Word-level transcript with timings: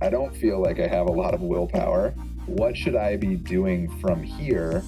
I 0.00 0.10
don't 0.10 0.36
feel 0.36 0.60
like 0.60 0.78
I 0.78 0.86
have 0.86 1.06
a 1.06 1.12
lot 1.12 1.32
of 1.32 1.40
willpower. 1.40 2.10
What 2.44 2.76
should 2.76 2.94
I 2.94 3.16
be 3.16 3.36
doing 3.36 3.88
from 4.00 4.22
here 4.22 4.82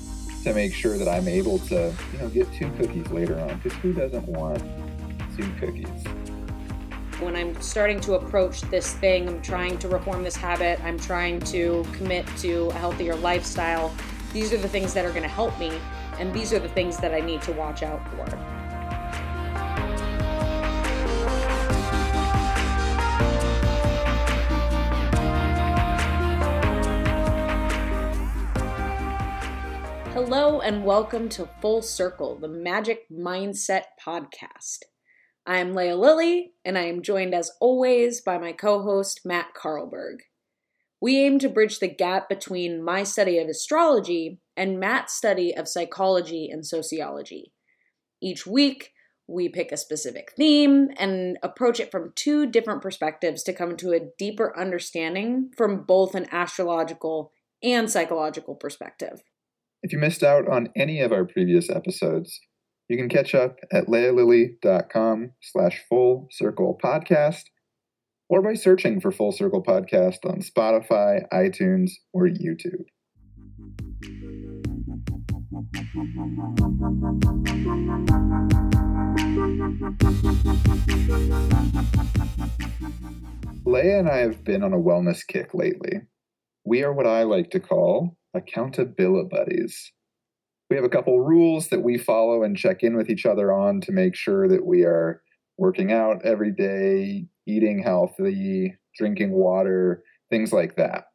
to 0.45 0.53
make 0.53 0.75
sure 0.75 0.99
that 0.99 1.09
I'm 1.09 1.27
able 1.27 1.59
to, 1.59 1.95
you 2.13 2.19
know, 2.19 2.29
get 2.29 2.53
two 2.53 2.71
cookies 2.73 3.09
later 3.11 3.41
on? 3.41 3.59
Because 3.61 3.79
who 3.79 3.95
doesn't 3.95 4.27
want 4.27 4.63
two 5.39 5.51
cookies? 5.59 5.89
When 7.21 7.35
I'm 7.35 7.59
starting 7.63 7.99
to 8.01 8.15
approach 8.15 8.61
this 8.63 8.93
thing, 8.93 9.27
I'm 9.27 9.41
trying 9.41 9.79
to 9.79 9.89
reform 9.89 10.23
this 10.23 10.37
habit, 10.37 10.85
I'm 10.85 10.99
trying 10.99 11.41
to 11.41 11.87
commit 11.95 12.27
to 12.39 12.69
a 12.69 12.75
healthier 12.75 13.15
lifestyle. 13.17 13.91
These 14.35 14.53
are 14.53 14.59
the 14.59 14.69
things 14.69 14.93
that 14.93 15.07
are 15.07 15.11
going 15.11 15.23
to 15.23 15.29
help 15.29 15.59
me, 15.59 15.81
and 16.21 16.35
these 16.35 16.53
are 16.53 16.59
the 16.59 16.69
things 16.69 16.99
that 16.99 17.15
I 17.15 17.21
need 17.21 17.41
to 17.43 17.53
watch 17.53 17.83
out 17.83 18.07
for. 18.11 18.27
Hello, 30.13 30.61
and 30.61 30.85
welcome 30.85 31.31
to 31.31 31.49
Full 31.63 31.81
Circle, 31.81 32.39
the 32.39 32.49
Magic 32.49 33.07
Mindset 33.11 33.85
Podcast. 34.05 34.81
I'm 35.47 35.75
Leah 35.75 35.97
Lilly, 35.97 36.53
and 36.67 36.77
I 36.77 36.83
am 36.83 37.01
joined 37.01 37.35
as 37.35 37.51
always 37.63 38.21
by 38.21 38.37
my 38.37 38.53
co 38.53 38.83
host, 38.83 39.23
Matt 39.25 39.55
Carlberg. 39.55 40.19
We 41.01 41.17
aim 41.17 41.39
to 41.39 41.49
bridge 41.49 41.79
the 41.79 41.89
gap 41.89 42.29
between 42.29 42.85
my 42.85 43.05
study 43.05 43.39
of 43.39 43.49
astrology 43.49 44.39
and 44.61 44.79
Matt's 44.79 45.15
study 45.15 45.57
of 45.57 45.67
psychology 45.67 46.51
and 46.51 46.67
sociology. 46.67 47.55
Each 48.21 48.47
week, 48.47 48.93
we 49.27 49.49
pick 49.49 49.73
a 49.73 49.79
specific 49.79 50.33
theme 50.37 50.91
and 50.99 51.39
approach 51.43 51.81
it 51.81 51.91
from 51.91 52.13
two 52.15 52.45
different 52.45 52.83
perspectives 52.83 53.43
to 53.45 53.55
come 53.55 53.75
to 53.79 53.93
a 53.93 54.11
deeper 54.19 54.55
understanding 54.59 55.51
from 55.57 55.85
both 55.85 56.15
an 56.15 56.27
astrological 56.31 57.33
and 57.63 57.91
psychological 57.91 58.55
perspective. 58.55 59.23
If 59.83 59.95
you 59.95 59.99
missed 59.99 60.23
out 60.23 60.47
on 60.47 60.69
any 60.77 61.01
of 61.01 61.11
our 61.11 61.25
previous 61.25 61.71
episodes, 61.71 62.39
you 62.87 62.99
can 62.99 63.09
catch 63.09 63.35
up 63.35 63.57
at 63.73 63.87
leahlilly.com 63.87 65.31
slash 65.41 65.83
full 65.89 66.29
circle 66.31 66.79
podcast 66.85 67.45
or 68.29 68.43
by 68.43 68.53
searching 68.53 69.01
for 69.01 69.11
Full 69.11 69.33
Circle 69.33 69.63
Podcast 69.63 70.19
on 70.25 70.41
Spotify, 70.41 71.23
iTunes, 71.33 71.93
or 72.13 72.29
YouTube. 72.29 72.85
Leah 75.73 75.85
and 84.01 84.09
I 84.09 84.17
have 84.17 84.43
been 84.43 84.65
on 84.65 84.73
a 84.73 84.79
wellness 84.79 85.25
kick 85.25 85.55
lately. 85.55 86.01
We 86.65 86.83
are 86.83 86.93
what 86.93 87.07
I 87.07 87.23
like 87.23 87.51
to 87.51 87.61
call 87.61 88.17
accountability 88.35 89.29
buddies. 89.31 89.93
We 90.69 90.77
have 90.77 90.85
a 90.85 90.89
couple 90.89 91.21
rules 91.21 91.69
that 91.69 91.83
we 91.83 91.99
follow 91.99 92.43
and 92.43 92.57
check 92.57 92.83
in 92.83 92.97
with 92.97 93.09
each 93.09 93.25
other 93.25 93.53
on 93.53 93.81
to 93.83 93.93
make 93.93 94.17
sure 94.17 94.49
that 94.49 94.67
we 94.67 94.83
are 94.83 95.23
working 95.57 95.93
out 95.93 96.25
every 96.25 96.51
day, 96.51 97.29
eating 97.47 97.81
healthy, 97.81 98.77
drinking 98.97 99.31
water, 99.31 100.03
things 100.31 100.53
like 100.53 100.75
that. 100.77 101.10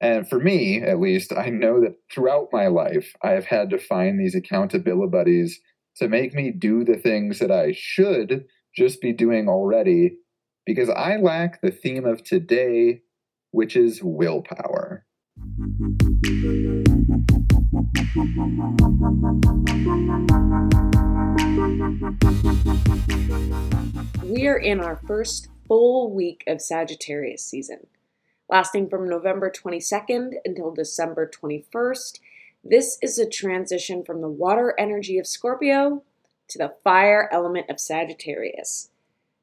And 0.00 0.28
for 0.28 0.38
me, 0.38 0.80
at 0.80 1.00
least, 1.00 1.32
I 1.32 1.50
know 1.50 1.80
that 1.80 1.96
throughout 2.12 2.48
my 2.52 2.68
life, 2.68 3.14
I 3.22 3.30
have 3.30 3.46
had 3.46 3.70
to 3.70 3.78
find 3.78 4.18
these 4.18 4.34
accountability 4.34 5.10
buddies 5.10 5.60
to 5.96 6.08
make 6.08 6.34
me 6.34 6.52
do 6.52 6.84
the 6.84 6.96
things 6.96 7.40
that 7.40 7.50
I 7.50 7.72
should 7.76 8.44
just 8.76 9.00
be 9.00 9.12
doing 9.12 9.48
already 9.48 10.18
because 10.64 10.88
I 10.88 11.16
lack 11.16 11.60
the 11.60 11.72
theme 11.72 12.04
of 12.04 12.22
today, 12.22 13.00
which 13.50 13.74
is 13.74 14.00
willpower. 14.02 15.04
We 24.22 24.46
are 24.46 24.58
in 24.58 24.80
our 24.80 25.00
first 25.08 25.48
full 25.66 26.14
week 26.14 26.44
of 26.46 26.60
Sagittarius 26.60 27.44
season. 27.44 27.86
Lasting 28.50 28.88
from 28.88 29.06
November 29.06 29.50
22nd 29.50 30.36
until 30.42 30.70
December 30.70 31.30
21st, 31.30 32.18
this 32.64 32.96
is 33.02 33.18
a 33.18 33.28
transition 33.28 34.02
from 34.02 34.22
the 34.22 34.28
water 34.28 34.74
energy 34.78 35.18
of 35.18 35.26
Scorpio 35.26 36.02
to 36.48 36.58
the 36.58 36.74
fire 36.82 37.28
element 37.30 37.68
of 37.68 37.78
Sagittarius. 37.78 38.88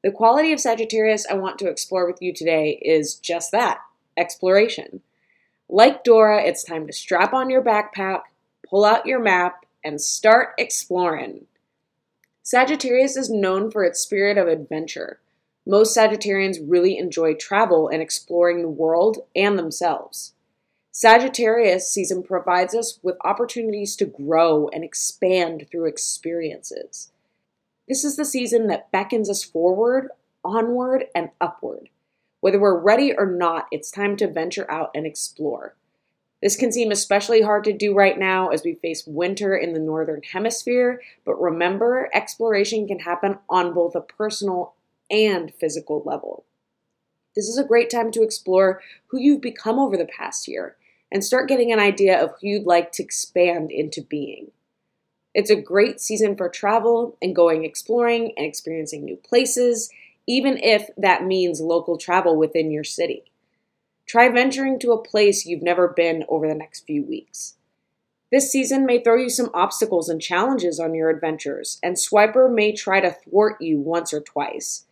The 0.03 0.11
quality 0.11 0.51
of 0.51 0.59
Sagittarius 0.59 1.27
I 1.29 1.35
want 1.35 1.59
to 1.59 1.69
explore 1.69 2.07
with 2.07 2.19
you 2.19 2.33
today 2.33 2.79
is 2.83 3.13
just 3.15 3.51
that 3.51 3.81
exploration. 4.17 5.01
Like 5.69 6.03
Dora, 6.03 6.43
it's 6.43 6.63
time 6.63 6.87
to 6.87 6.93
strap 6.93 7.31
on 7.31 7.51
your 7.51 7.61
backpack, 7.61 8.21
pull 8.67 8.85
out 8.85 9.05
your 9.05 9.19
map, 9.19 9.67
and 9.83 10.01
start 10.01 10.55
exploring. 10.57 11.45
Sagittarius 12.41 13.15
is 13.17 13.29
known 13.29 13.69
for 13.69 13.83
its 13.83 13.99
spirit 13.99 14.39
of 14.39 14.47
adventure. 14.47 15.19
Most 15.65 15.97
Sagittarians 15.97 16.57
really 16.63 16.97
enjoy 16.97 17.33
travel 17.33 17.89
and 17.89 18.01
exploring 18.01 18.61
the 18.61 18.69
world 18.69 19.19
and 19.35 19.57
themselves. 19.57 20.33
Sagittarius 20.91 21.91
season 21.91 22.23
provides 22.23 22.75
us 22.75 22.99
with 23.01 23.17
opportunities 23.25 23.95
to 23.95 24.05
grow 24.05 24.69
and 24.69 24.83
expand 24.83 25.65
through 25.69 25.87
experiences. 25.87 27.11
This 27.87 28.03
is 28.03 28.15
the 28.15 28.25
season 28.25 28.67
that 28.67 28.91
beckons 28.91 29.29
us 29.29 29.43
forward, 29.43 30.09
onward, 30.43 31.05
and 31.15 31.31
upward. 31.41 31.89
Whether 32.41 32.59
we're 32.59 32.79
ready 32.79 33.13
or 33.13 33.25
not, 33.25 33.65
it's 33.71 33.89
time 33.89 34.15
to 34.17 34.31
venture 34.31 34.69
out 34.69 34.91
and 34.93 35.05
explore. 35.05 35.75
This 36.41 36.55
can 36.55 36.71
seem 36.71 36.91
especially 36.91 37.41
hard 37.41 37.63
to 37.63 37.73
do 37.73 37.95
right 37.95 38.17
now 38.19 38.49
as 38.49 38.63
we 38.63 38.75
face 38.75 39.07
winter 39.07 39.57
in 39.57 39.73
the 39.73 39.79
Northern 39.79 40.21
Hemisphere, 40.21 41.01
but 41.25 41.41
remember, 41.41 42.07
exploration 42.13 42.87
can 42.87 42.99
happen 42.99 43.39
on 43.49 43.73
both 43.73 43.95
a 43.95 44.01
personal 44.01 44.75
and 45.09 45.53
physical 45.59 46.03
level. 46.05 46.45
This 47.35 47.47
is 47.47 47.57
a 47.57 47.65
great 47.65 47.89
time 47.89 48.11
to 48.11 48.23
explore 48.23 48.81
who 49.07 49.19
you've 49.19 49.41
become 49.41 49.79
over 49.79 49.97
the 49.97 50.05
past 50.05 50.47
year 50.47 50.77
and 51.11 51.23
start 51.23 51.49
getting 51.49 51.71
an 51.71 51.79
idea 51.79 52.21
of 52.21 52.31
who 52.39 52.47
you'd 52.47 52.65
like 52.65 52.91
to 52.93 53.03
expand 53.03 53.71
into 53.71 54.01
being. 54.01 54.51
It's 55.33 55.49
a 55.49 55.55
great 55.55 55.99
season 55.99 56.37
for 56.37 56.47
travel 56.47 57.17
and 57.21 57.35
going 57.35 57.65
exploring 57.65 58.33
and 58.37 58.45
experiencing 58.45 59.03
new 59.03 59.17
places 59.17 59.91
even 60.27 60.57
if 60.57 60.89
that 60.97 61.23
means 61.23 61.61
local 61.61 61.97
travel 61.97 62.35
within 62.35 62.71
your 62.71 62.83
city. 62.83 63.23
Try 64.05 64.29
venturing 64.29 64.79
to 64.79 64.91
a 64.91 65.01
place 65.01 65.45
you've 65.45 65.61
never 65.61 65.87
been 65.87 66.25
over 66.29 66.47
the 66.47 66.55
next 66.55 66.85
few 66.85 67.03
weeks. 67.03 67.55
This 68.31 68.51
season 68.51 68.85
may 68.85 69.03
throw 69.03 69.17
you 69.17 69.29
some 69.29 69.51
obstacles 69.53 70.09
and 70.09 70.21
challenges 70.21 70.79
on 70.79 70.93
your 70.93 71.09
adventures, 71.09 71.79
and 71.81 71.95
Swiper 71.95 72.51
may 72.53 72.71
try 72.73 72.99
to 72.99 73.11
thwart 73.11 73.61
you 73.61 73.79
once 73.79 74.13
or 74.13 74.19
twice. 74.19 74.84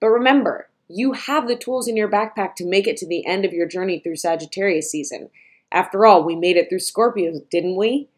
But 0.00 0.08
remember, 0.08 0.68
you 0.88 1.12
have 1.12 1.46
the 1.46 1.56
tools 1.56 1.86
in 1.86 1.96
your 1.96 2.10
backpack 2.10 2.56
to 2.56 2.66
make 2.66 2.86
it 2.86 2.96
to 2.98 3.06
the 3.06 3.24
end 3.26 3.44
of 3.44 3.52
your 3.52 3.68
journey 3.68 4.00
through 4.00 4.16
Sagittarius 4.16 4.90
season. 4.90 5.30
After 5.70 6.04
all, 6.04 6.24
we 6.24 6.34
made 6.34 6.56
it 6.56 6.68
through 6.68 6.80
Scorpio, 6.80 7.42
didn't 7.50 7.76
we? 7.76 8.08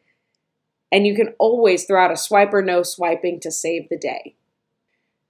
And 0.90 1.06
you 1.06 1.14
can 1.14 1.34
always 1.38 1.84
throw 1.84 2.02
out 2.02 2.12
a 2.12 2.16
swipe 2.16 2.54
or 2.54 2.62
no 2.62 2.82
swiping 2.82 3.40
to 3.40 3.50
save 3.50 3.88
the 3.88 3.98
day. 3.98 4.36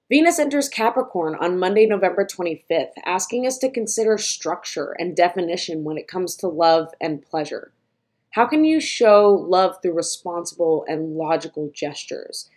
Venus 0.08 0.38
enters 0.38 0.68
Capricorn 0.68 1.34
on 1.40 1.58
Monday, 1.58 1.86
November 1.86 2.26
25th, 2.26 2.92
asking 3.06 3.46
us 3.46 3.56
to 3.58 3.70
consider 3.70 4.18
structure 4.18 4.94
and 4.98 5.16
definition 5.16 5.84
when 5.84 5.96
it 5.96 6.06
comes 6.06 6.36
to 6.36 6.48
love 6.48 6.88
and 7.00 7.22
pleasure. 7.22 7.72
How 8.32 8.46
can 8.46 8.64
you 8.64 8.78
show 8.78 9.28
love 9.30 9.76
through 9.80 9.94
responsible 9.94 10.84
and 10.86 11.16
logical 11.16 11.70
gestures? 11.74 12.50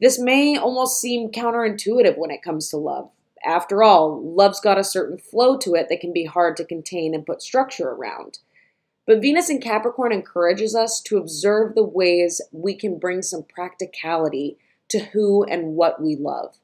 This 0.00 0.18
may 0.18 0.56
almost 0.56 1.00
seem 1.00 1.30
counterintuitive 1.30 2.16
when 2.16 2.30
it 2.30 2.42
comes 2.42 2.70
to 2.70 2.76
love. 2.76 3.10
After 3.44 3.82
all, 3.82 4.22
love's 4.22 4.60
got 4.60 4.78
a 4.78 4.84
certain 4.84 5.18
flow 5.18 5.56
to 5.58 5.74
it 5.74 5.88
that 5.88 6.00
can 6.00 6.12
be 6.12 6.24
hard 6.24 6.56
to 6.58 6.64
contain 6.64 7.14
and 7.14 7.26
put 7.26 7.42
structure 7.42 7.88
around. 7.88 8.38
But 9.06 9.20
Venus 9.20 9.50
in 9.50 9.60
Capricorn 9.60 10.12
encourages 10.12 10.76
us 10.76 11.00
to 11.02 11.18
observe 11.18 11.74
the 11.74 11.82
ways 11.82 12.40
we 12.52 12.74
can 12.74 12.98
bring 12.98 13.22
some 13.22 13.42
practicality 13.42 14.58
to 14.88 15.06
who 15.06 15.42
and 15.44 15.74
what 15.74 16.00
we 16.00 16.14
love. 16.14 16.56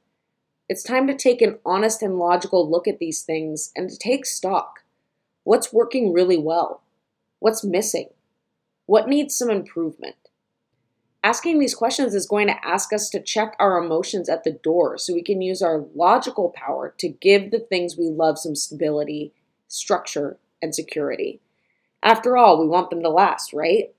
It's 0.69 0.83
time 0.83 1.07
to 1.09 1.17
take 1.17 1.43
an 1.43 1.59
honest 1.65 2.03
and 2.03 2.19
logical 2.19 2.71
look 2.71 2.87
at 2.87 2.99
these 2.99 3.23
things 3.23 3.73
and 3.75 3.89
to 3.89 3.97
take 3.97 4.27
stock. 4.27 4.85
What's 5.43 5.73
working 5.73 6.13
really 6.13 6.39
well? 6.39 6.83
What's 7.41 7.65
missing? 7.65 8.11
What 8.87 9.09
needs 9.09 9.35
some 9.35 9.51
improvement? 9.51 10.28
Asking 11.25 11.59
these 11.59 11.75
questions 11.75 12.15
is 12.15 12.27
going 12.27 12.47
to 12.47 12.67
ask 12.67 12.93
us 12.93 13.11
to 13.11 13.21
check 13.21 13.57
our 13.59 13.83
emotions 13.83 14.29
at 14.29 14.45
the 14.45 14.53
door 14.53 14.97
so 14.97 15.13
we 15.13 15.23
can 15.23 15.43
use 15.43 15.61
our 15.61 15.85
logical 15.95 16.51
power 16.51 16.95
to 16.99 17.09
give 17.09 17.51
the 17.51 17.59
things 17.59 17.97
we 17.97 18.09
love 18.09 18.39
some 18.39 18.55
stability, 18.55 19.33
structure, 19.67 20.39
and 20.63 20.75
security. 20.75 21.41
After 22.03 22.37
all, 22.37 22.61
we 22.61 22.69
want 22.69 22.91
them 22.91 23.03
to 23.03 23.09
last, 23.09 23.53
right? 23.53 23.95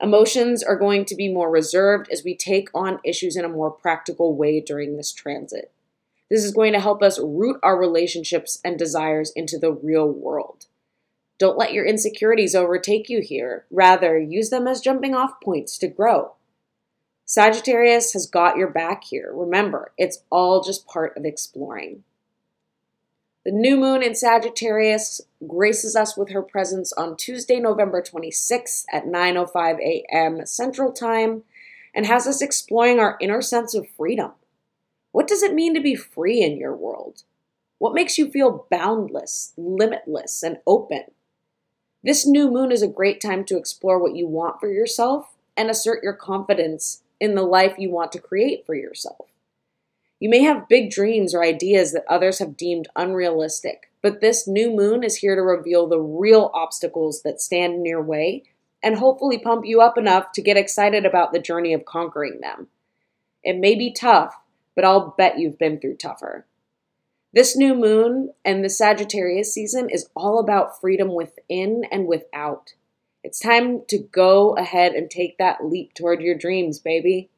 Emotions 0.00 0.62
are 0.62 0.76
going 0.76 1.04
to 1.06 1.16
be 1.16 1.32
more 1.32 1.50
reserved 1.50 2.08
as 2.12 2.22
we 2.22 2.36
take 2.36 2.68
on 2.72 3.00
issues 3.04 3.36
in 3.36 3.44
a 3.44 3.48
more 3.48 3.70
practical 3.70 4.36
way 4.36 4.60
during 4.60 4.96
this 4.96 5.12
transit. 5.12 5.72
This 6.30 6.44
is 6.44 6.52
going 6.52 6.72
to 6.74 6.80
help 6.80 7.02
us 7.02 7.18
root 7.18 7.58
our 7.62 7.78
relationships 7.78 8.60
and 8.64 8.78
desires 8.78 9.32
into 9.34 9.58
the 9.58 9.72
real 9.72 10.08
world. 10.08 10.66
Don't 11.38 11.58
let 11.58 11.72
your 11.72 11.84
insecurities 11.84 12.54
overtake 12.54 13.08
you 13.08 13.20
here. 13.20 13.66
Rather, 13.70 14.18
use 14.18 14.50
them 14.50 14.66
as 14.66 14.80
jumping 14.80 15.14
off 15.14 15.40
points 15.42 15.76
to 15.78 15.88
grow. 15.88 16.35
Sagittarius 17.28 18.12
has 18.12 18.26
got 18.26 18.56
your 18.56 18.70
back 18.70 19.02
here. 19.02 19.32
Remember, 19.34 19.92
it's 19.98 20.22
all 20.30 20.62
just 20.62 20.86
part 20.86 21.16
of 21.16 21.24
exploring. 21.24 22.04
The 23.44 23.50
new 23.50 23.76
moon 23.76 24.00
in 24.00 24.14
Sagittarius 24.14 25.20
graces 25.44 25.96
us 25.96 26.16
with 26.16 26.30
her 26.30 26.42
presence 26.42 26.92
on 26.92 27.16
Tuesday, 27.16 27.58
November 27.58 28.00
26th 28.00 28.84
at 28.92 29.06
9:05 29.06 29.80
a.m. 29.80 30.46
Central 30.46 30.92
Time 30.92 31.42
and 31.92 32.06
has 32.06 32.28
us 32.28 32.40
exploring 32.40 33.00
our 33.00 33.16
inner 33.20 33.42
sense 33.42 33.74
of 33.74 33.88
freedom. 33.88 34.30
What 35.10 35.26
does 35.26 35.42
it 35.42 35.54
mean 35.54 35.74
to 35.74 35.80
be 35.80 35.96
free 35.96 36.42
in 36.42 36.56
your 36.56 36.76
world? 36.76 37.24
What 37.78 37.94
makes 37.94 38.18
you 38.18 38.30
feel 38.30 38.66
boundless, 38.70 39.52
limitless, 39.56 40.44
and 40.44 40.58
open? 40.64 41.06
This 42.04 42.24
new 42.24 42.52
moon 42.52 42.70
is 42.70 42.82
a 42.82 42.88
great 42.88 43.20
time 43.20 43.44
to 43.46 43.56
explore 43.56 43.98
what 43.98 44.14
you 44.14 44.28
want 44.28 44.60
for 44.60 44.68
yourself 44.68 45.34
and 45.56 45.68
assert 45.68 46.04
your 46.04 46.12
confidence 46.12 47.02
in 47.20 47.34
the 47.34 47.42
life 47.42 47.74
you 47.78 47.90
want 47.90 48.12
to 48.12 48.20
create 48.20 48.64
for 48.66 48.74
yourself. 48.74 49.26
You 50.18 50.30
may 50.30 50.42
have 50.42 50.68
big 50.68 50.90
dreams 50.90 51.34
or 51.34 51.42
ideas 51.42 51.92
that 51.92 52.04
others 52.08 52.38
have 52.38 52.56
deemed 52.56 52.88
unrealistic, 52.96 53.90
but 54.00 54.20
this 54.20 54.48
new 54.48 54.70
moon 54.70 55.04
is 55.04 55.16
here 55.16 55.34
to 55.34 55.42
reveal 55.42 55.86
the 55.86 56.00
real 56.00 56.50
obstacles 56.54 57.22
that 57.22 57.40
stand 57.40 57.74
in 57.74 57.84
your 57.84 58.02
way 58.02 58.44
and 58.82 58.96
hopefully 58.96 59.38
pump 59.38 59.64
you 59.66 59.80
up 59.80 59.98
enough 59.98 60.32
to 60.32 60.42
get 60.42 60.56
excited 60.56 61.04
about 61.04 61.32
the 61.32 61.38
journey 61.38 61.74
of 61.74 61.84
conquering 61.84 62.40
them. 62.40 62.68
It 63.42 63.58
may 63.58 63.74
be 63.74 63.92
tough, 63.92 64.34
but 64.74 64.84
I'll 64.84 65.14
bet 65.16 65.38
you've 65.38 65.58
been 65.58 65.80
through 65.80 65.96
tougher. 65.96 66.46
This 67.32 67.56
new 67.56 67.74
moon 67.74 68.32
and 68.44 68.64
the 68.64 68.70
Sagittarius 68.70 69.52
season 69.52 69.90
is 69.90 70.08
all 70.16 70.38
about 70.38 70.80
freedom 70.80 71.14
within 71.14 71.84
and 71.90 72.06
without. 72.06 72.74
It's 73.26 73.40
time 73.40 73.82
to 73.88 73.98
go 73.98 74.52
ahead 74.52 74.92
and 74.92 75.10
take 75.10 75.36
that 75.38 75.64
leap 75.64 75.94
toward 75.94 76.20
your 76.20 76.38
dreams, 76.38 76.78
baby. 76.78 77.28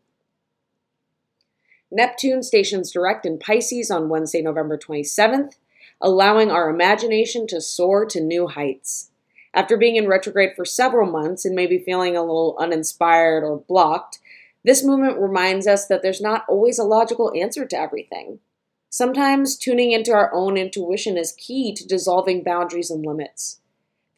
Neptune 1.90 2.43
stations 2.43 2.93
direct 2.93 3.25
in 3.25 3.38
Pisces 3.38 3.90
on 3.90 4.11
Wednesday, 4.11 4.43
November 4.43 4.76
27th, 4.76 5.55
allowing 5.99 6.50
our 6.50 6.69
imagination 6.69 7.46
to 7.46 7.62
soar 7.62 8.05
to 8.05 8.20
new 8.20 8.49
heights. 8.49 9.12
After 9.55 9.79
being 9.79 9.96
in 9.96 10.08
retrograde 10.08 10.50
for 10.55 10.67
several 10.67 11.11
months 11.11 11.46
and 11.46 11.56
maybe 11.56 11.79
feeling 11.79 12.19
a 12.19 12.20
little 12.20 12.55
uninspired 12.61 13.43
or 13.43 13.64
blocked, 13.67 14.19
this 14.62 14.85
movement 14.85 15.19
reminds 15.19 15.67
us 15.67 15.87
that 15.87 16.02
there's 16.02 16.20
not 16.20 16.44
always 16.50 16.79
a 16.79 16.85
logical 16.85 17.32
answer 17.35 17.64
to 17.64 17.81
everything. 17.81 18.40
Sometimes 18.90 19.56
tuning 19.56 19.93
into 19.93 20.12
our 20.12 20.31
own 20.35 20.58
intuition 20.58 21.17
is 21.17 21.32
key 21.32 21.75
to 21.75 21.88
dissolving 21.88 22.44
boundaries 22.44 22.90
and 22.90 23.06
limits. 23.06 23.61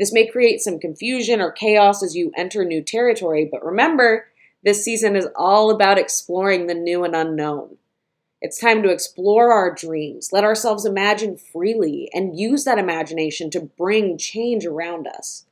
This 0.00 0.14
may 0.14 0.26
create 0.26 0.62
some 0.62 0.79
confusion 0.81 1.43
or 1.43 1.52
chaos 1.52 2.02
as 2.02 2.17
you 2.17 2.32
enter 2.35 2.64
new 2.64 2.82
territory, 2.82 3.44
but 3.44 3.62
remember, 3.62 4.29
this 4.64 4.82
season 4.82 5.14
is 5.14 5.29
all 5.37 5.70
about 5.70 5.99
exploring 5.99 6.67
the 6.67 6.75
new 6.75 7.05
and 7.05 7.14
unknown. 7.14 7.76
It's 8.41 8.58
time 8.58 8.82
to 8.82 8.88
explore 8.88 9.52
our 9.52 9.75
dreams, 9.75 10.32
let 10.32 10.43
ourselves 10.43 10.87
imagine 10.87 11.37
freely, 11.37 12.08
and 12.14 12.38
use 12.38 12.64
that 12.64 12.79
imagination 12.79 13.50
to 13.50 13.61
bring 13.61 14.17
change 14.17 14.64
around 14.64 15.06
us. 15.06 15.44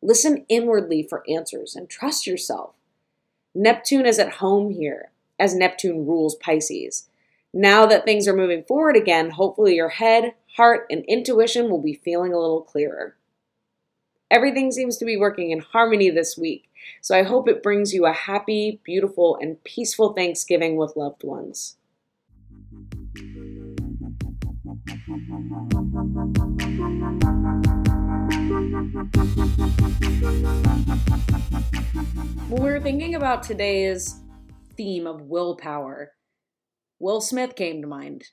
Listen 0.00 0.46
inwardly 0.48 1.02
for 1.02 1.22
answers 1.28 1.76
and 1.76 1.86
trust 1.86 2.26
yourself. 2.26 2.72
Neptune 3.54 4.06
is 4.06 4.18
at 4.18 4.36
home 4.36 4.70
here, 4.70 5.10
as 5.38 5.54
Neptune 5.54 6.06
rules 6.06 6.36
Pisces. 6.36 7.10
Now 7.52 7.84
that 7.84 8.06
things 8.06 8.26
are 8.26 8.34
moving 8.34 8.64
forward 8.64 8.96
again, 8.96 9.28
hopefully 9.28 9.74
your 9.74 9.90
head, 9.90 10.32
heart, 10.56 10.86
and 10.88 11.04
intuition 11.04 11.68
will 11.68 11.82
be 11.82 11.92
feeling 11.92 12.32
a 12.32 12.38
little 12.38 12.62
clearer. 12.62 13.16
Everything 14.30 14.70
seems 14.70 14.96
to 14.96 15.04
be 15.04 15.16
working 15.16 15.50
in 15.50 15.58
harmony 15.58 16.08
this 16.08 16.38
week, 16.38 16.70
so 17.00 17.18
I 17.18 17.24
hope 17.24 17.48
it 17.48 17.64
brings 17.64 17.92
you 17.92 18.06
a 18.06 18.12
happy, 18.12 18.80
beautiful, 18.84 19.36
and 19.40 19.62
peaceful 19.64 20.12
Thanksgiving 20.12 20.76
with 20.76 20.94
loved 20.94 21.24
ones. 21.24 21.76
When 32.46 32.62
we 32.62 32.70
were 32.70 32.80
thinking 32.80 33.16
about 33.16 33.42
today's 33.42 34.20
theme 34.76 35.08
of 35.08 35.22
willpower, 35.22 36.12
Will 37.00 37.20
Smith 37.20 37.56
came 37.56 37.82
to 37.82 37.88
mind. 37.88 38.26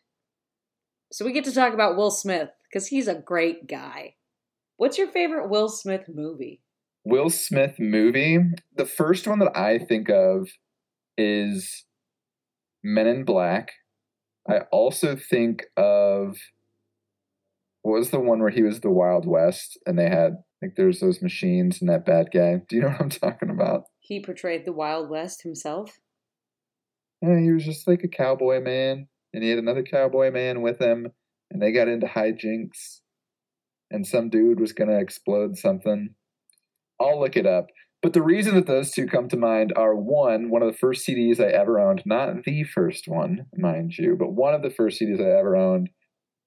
So 1.11 1.25
we 1.25 1.31
get 1.31 1.45
to 1.45 1.51
talk 1.51 1.73
about 1.73 1.97
Will 1.97 2.11
Smith 2.11 2.49
because 2.69 2.89
he's 2.89 3.07
a 3.07 3.15
great 3.15 3.65
guy. 3.65 4.13
What's 4.77 4.97
your 4.97 5.07
favorite 5.07 5.49
Will 5.49 5.69
Smith 5.69 6.05
movie? 6.07 6.61
Will 7.03 7.29
Smith 7.29 7.79
movie. 7.79 8.39
The 8.75 8.85
first 8.85 9.27
one 9.27 9.39
that 9.39 9.57
I 9.57 9.79
think 9.79 10.09
of 10.09 10.49
is 11.17 11.85
Men 12.83 13.07
in 13.07 13.23
Black. 13.23 13.71
I 14.47 14.59
also 14.71 15.15
think 15.15 15.65
of 15.75 16.37
what 17.81 17.99
was 17.99 18.11
the 18.11 18.19
one 18.19 18.39
where 18.39 18.49
he 18.49 18.63
was 18.63 18.81
the 18.81 18.91
Wild 18.91 19.27
West 19.27 19.77
and 19.85 19.97
they 19.97 20.09
had 20.09 20.37
like 20.61 20.75
there's 20.75 20.99
those 20.99 21.21
machines 21.21 21.81
and 21.81 21.89
that 21.89 22.05
bad 22.05 22.29
guy. 22.33 22.61
Do 22.67 22.75
you 22.75 22.81
know 22.81 22.89
what 22.89 23.01
I'm 23.01 23.09
talking 23.09 23.49
about? 23.49 23.83
He 23.99 24.23
portrayed 24.23 24.65
the 24.65 24.73
Wild 24.73 25.09
West 25.09 25.43
himself. 25.43 25.99
Yeah, 27.21 27.39
he 27.39 27.51
was 27.51 27.65
just 27.65 27.87
like 27.87 28.03
a 28.03 28.07
cowboy 28.07 28.61
man, 28.61 29.07
and 29.33 29.43
he 29.43 29.49
had 29.49 29.59
another 29.59 29.83
cowboy 29.83 30.31
man 30.31 30.61
with 30.61 30.79
him, 30.79 31.11
and 31.49 31.61
they 31.61 31.71
got 31.71 31.87
into 31.87 32.05
hijinks, 32.05 33.01
and 33.91 34.05
some 34.05 34.29
dude 34.29 34.59
was 34.59 34.73
gonna 34.73 34.99
explode 34.99 35.57
something. 35.57 36.15
I'll 36.99 37.19
look 37.19 37.37
it 37.37 37.45
up. 37.45 37.67
But 38.01 38.13
the 38.13 38.21
reason 38.21 38.55
that 38.55 38.67
those 38.67 38.91
two 38.91 39.07
come 39.07 39.27
to 39.29 39.37
mind 39.37 39.73
are 39.75 39.95
one, 39.95 40.49
one 40.49 40.61
of 40.61 40.71
the 40.71 40.77
first 40.77 41.05
CDs 41.07 41.39
I 41.39 41.51
ever 41.51 41.79
owned, 41.79 42.03
not 42.05 42.43
the 42.43 42.63
first 42.63 43.07
one, 43.07 43.47
mind 43.57 43.97
you, 43.97 44.15
but 44.17 44.33
one 44.33 44.53
of 44.53 44.61
the 44.61 44.69
first 44.69 45.01
CDs 45.01 45.19
I 45.19 45.39
ever 45.39 45.55
owned 45.55 45.89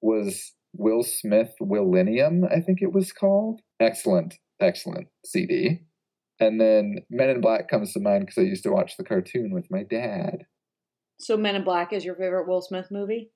was 0.00 0.52
Will 0.72 1.02
Smith 1.02 1.52
Willennium, 1.60 2.50
I 2.50 2.60
think 2.60 2.80
it 2.80 2.92
was 2.92 3.12
called. 3.12 3.60
Excellent, 3.80 4.34
excellent 4.60 5.08
CD. 5.26 5.80
And 6.38 6.60
then 6.60 7.00
Men 7.10 7.30
in 7.30 7.40
Black 7.40 7.68
comes 7.68 7.92
to 7.92 8.00
mind 8.00 8.26
because 8.26 8.38
I 8.38 8.46
used 8.46 8.62
to 8.62 8.72
watch 8.72 8.96
the 8.96 9.04
cartoon 9.04 9.52
with 9.52 9.66
my 9.70 9.82
dad. 9.82 10.46
So 11.18 11.36
Men 11.36 11.56
in 11.56 11.64
Black 11.64 11.92
is 11.92 12.04
your 12.04 12.14
favorite 12.14 12.48
Will 12.48 12.62
Smith 12.62 12.86
movie? 12.90 13.30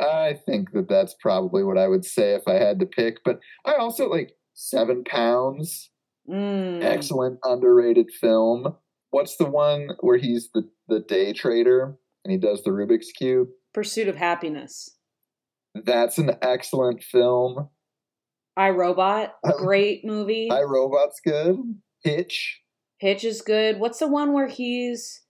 I 0.00 0.38
think 0.46 0.72
that 0.72 0.88
that's 0.88 1.14
probably 1.20 1.62
what 1.62 1.78
I 1.78 1.88
would 1.88 2.04
say 2.04 2.34
if 2.34 2.42
I 2.48 2.54
had 2.54 2.80
to 2.80 2.86
pick. 2.86 3.18
But 3.24 3.40
I 3.64 3.74
also 3.74 4.08
like 4.08 4.32
Seven 4.54 5.04
Pounds. 5.04 5.90
Mm. 6.28 6.82
Excellent, 6.82 7.38
underrated 7.44 8.10
film. 8.10 8.76
What's 9.10 9.36
the 9.36 9.48
one 9.48 9.90
where 10.00 10.18
he's 10.18 10.50
the, 10.54 10.68
the 10.88 11.00
day 11.00 11.32
trader 11.32 11.96
and 12.24 12.32
he 12.32 12.38
does 12.38 12.62
the 12.62 12.70
Rubik's 12.70 13.10
Cube? 13.12 13.48
Pursuit 13.74 14.08
of 14.08 14.16
Happiness. 14.16 14.96
That's 15.74 16.18
an 16.18 16.32
excellent 16.42 17.02
film. 17.02 17.68
I 18.56 18.70
Robot, 18.70 19.34
great 19.58 20.04
movie. 20.04 20.50
I 20.50 20.62
Robot's 20.62 21.20
good. 21.24 21.56
Hitch. 22.02 22.60
Hitch 22.98 23.24
is 23.24 23.40
good. 23.40 23.78
What's 23.78 23.98
the 23.98 24.08
one 24.08 24.32
where 24.32 24.48
he's 24.48 25.22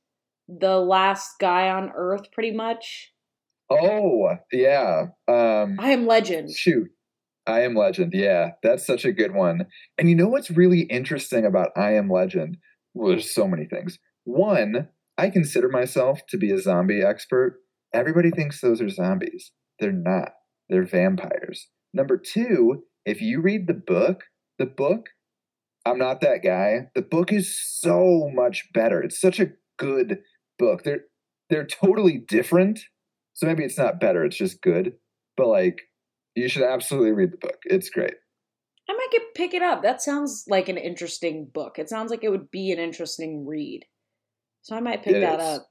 the 0.49 0.79
last 0.79 1.39
guy 1.39 1.69
on 1.69 1.93
Earth, 1.95 2.33
pretty 2.33 2.51
much? 2.51 3.13
Oh, 3.71 4.37
yeah. 4.53 5.07
Um, 5.29 5.77
I 5.79 5.91
am 5.91 6.07
Legend. 6.07 6.51
Shoot. 6.51 6.89
I 7.47 7.63
Am 7.63 7.75
Legend. 7.75 8.13
Yeah, 8.15 8.53
that's 8.63 8.87
such 8.87 9.05
a 9.05 9.13
good 9.13 9.33
one. 9.35 9.67
And 9.99 10.09
you 10.09 10.15
know 10.15 10.29
what's 10.29 10.51
really 10.51 10.83
interesting 10.83 11.45
about 11.45 11.71
I 11.77 11.95
Am 11.95 12.11
Legend? 12.11 12.59
Well, 12.95 13.11
there's 13.11 13.33
so 13.33 13.49
many 13.49 13.65
things. 13.65 13.99
One, 14.25 14.89
I 15.17 15.31
consider 15.31 15.69
myself 15.69 16.21
to 16.29 16.37
be 16.37 16.51
a 16.51 16.61
zombie 16.61 17.03
expert. 17.03 17.61
Everybody 17.93 18.31
thinks 18.31 18.61
those 18.61 18.81
are 18.81 18.89
zombies. 18.89 19.53
They're 19.79 19.93
not, 19.93 20.33
they're 20.69 20.85
vampires. 20.85 21.69
Number 21.93 22.19
two, 22.19 22.85
if 23.05 23.21
you 23.21 23.41
read 23.41 23.67
the 23.67 23.75
book, 23.75 24.25
the 24.59 24.67
book, 24.67 25.09
I'm 25.87 25.99
not 25.99 26.21
that 26.21 26.43
guy. 26.45 26.91
The 26.95 27.03
book 27.03 27.33
is 27.33 27.59
so 27.59 28.31
much 28.33 28.69
better. 28.75 29.03
It's 29.03 29.21
such 29.21 29.41
a 29.41 29.53
good 29.79 30.19
book. 30.59 30.85
They're 30.85 31.05
they're 31.49 31.67
totally 31.67 32.19
different. 32.29 32.81
So 33.35 33.47
maybe 33.47 33.65
it's 33.65 33.79
not 33.79 34.01
better, 34.01 34.25
it's 34.25 34.37
just 34.37 34.61
good. 34.63 34.95
But 35.37 35.49
like 35.49 35.81
you 36.35 36.49
should 36.49 36.63
absolutely 36.63 37.13
read 37.13 37.33
the 37.33 37.39
book. 37.39 37.59
It's 37.65 37.91
great. 37.91 38.15
I 38.89 38.93
might 38.93 39.09
get 39.13 39.23
pick 39.35 39.55
it 39.55 39.63
up. 39.63 39.83
That 39.83 40.03
sounds 40.03 40.45
like 40.49 40.69
an 40.69 40.77
interesting 40.77 41.49
book. 41.53 41.79
It 41.79 41.89
sounds 41.89 42.11
like 42.11 42.25
it 42.25 42.31
would 42.31 42.51
be 42.51 42.73
an 42.73 42.79
interesting 42.79 43.47
read. 43.47 43.85
So 44.63 44.77
I 44.77 44.81
might 44.81 45.03
pick 45.03 45.17
It 45.17 45.21
that 45.21 45.41
is. 45.41 45.47
up. 45.47 45.67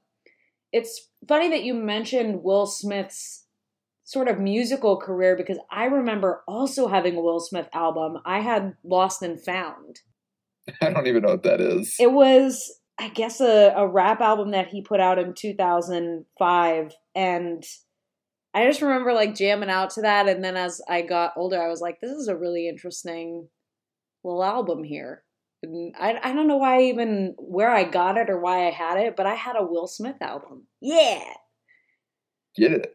It's 0.72 1.08
funny 1.28 1.48
that 1.50 1.62
you 1.64 1.74
mentioned 1.74 2.42
Will 2.42 2.66
Smith's 2.66 3.46
sort 4.04 4.28
of 4.28 4.38
musical 4.40 4.98
career 4.98 5.36
because 5.36 5.58
I 5.70 5.84
remember 5.84 6.42
also 6.48 6.88
having 6.88 7.16
a 7.16 7.20
Will 7.20 7.40
Smith 7.40 7.68
album. 7.72 8.18
I 8.24 8.40
had 8.40 8.74
Lost 8.84 9.22
and 9.22 9.40
Found. 9.44 10.00
I 10.80 10.90
don't 10.90 11.06
even 11.06 11.22
know 11.22 11.30
what 11.30 11.42
that 11.44 11.60
is. 11.60 11.94
It 11.98 12.12
was, 12.12 12.79
I 13.00 13.08
guess, 13.08 13.40
a, 13.40 13.72
a 13.74 13.88
rap 13.88 14.20
album 14.20 14.50
that 14.50 14.68
he 14.68 14.82
put 14.82 15.00
out 15.00 15.18
in 15.18 15.32
2005. 15.32 16.94
And 17.14 17.64
I 18.52 18.66
just 18.66 18.82
remember 18.82 19.14
like 19.14 19.34
jamming 19.34 19.70
out 19.70 19.90
to 19.90 20.02
that. 20.02 20.28
And 20.28 20.44
then 20.44 20.56
as 20.56 20.82
I 20.86 21.00
got 21.00 21.32
older, 21.36 21.60
I 21.60 21.68
was 21.68 21.80
like, 21.80 22.00
this 22.00 22.10
is 22.10 22.28
a 22.28 22.36
really 22.36 22.68
interesting 22.68 23.48
little 24.22 24.44
album 24.44 24.84
here. 24.84 25.24
And 25.62 25.94
I, 25.98 26.18
I 26.22 26.32
don't 26.34 26.46
know 26.46 26.58
why 26.58 26.82
even 26.82 27.34
where 27.38 27.70
I 27.70 27.84
got 27.84 28.18
it 28.18 28.28
or 28.28 28.38
why 28.38 28.66
I 28.66 28.70
had 28.70 28.98
it, 28.98 29.16
but 29.16 29.26
I 29.26 29.34
had 29.34 29.56
a 29.56 29.64
Will 29.64 29.86
Smith 29.86 30.20
album. 30.20 30.66
Yeah. 30.82 31.24
Get 32.56 32.72
it. 32.72 32.94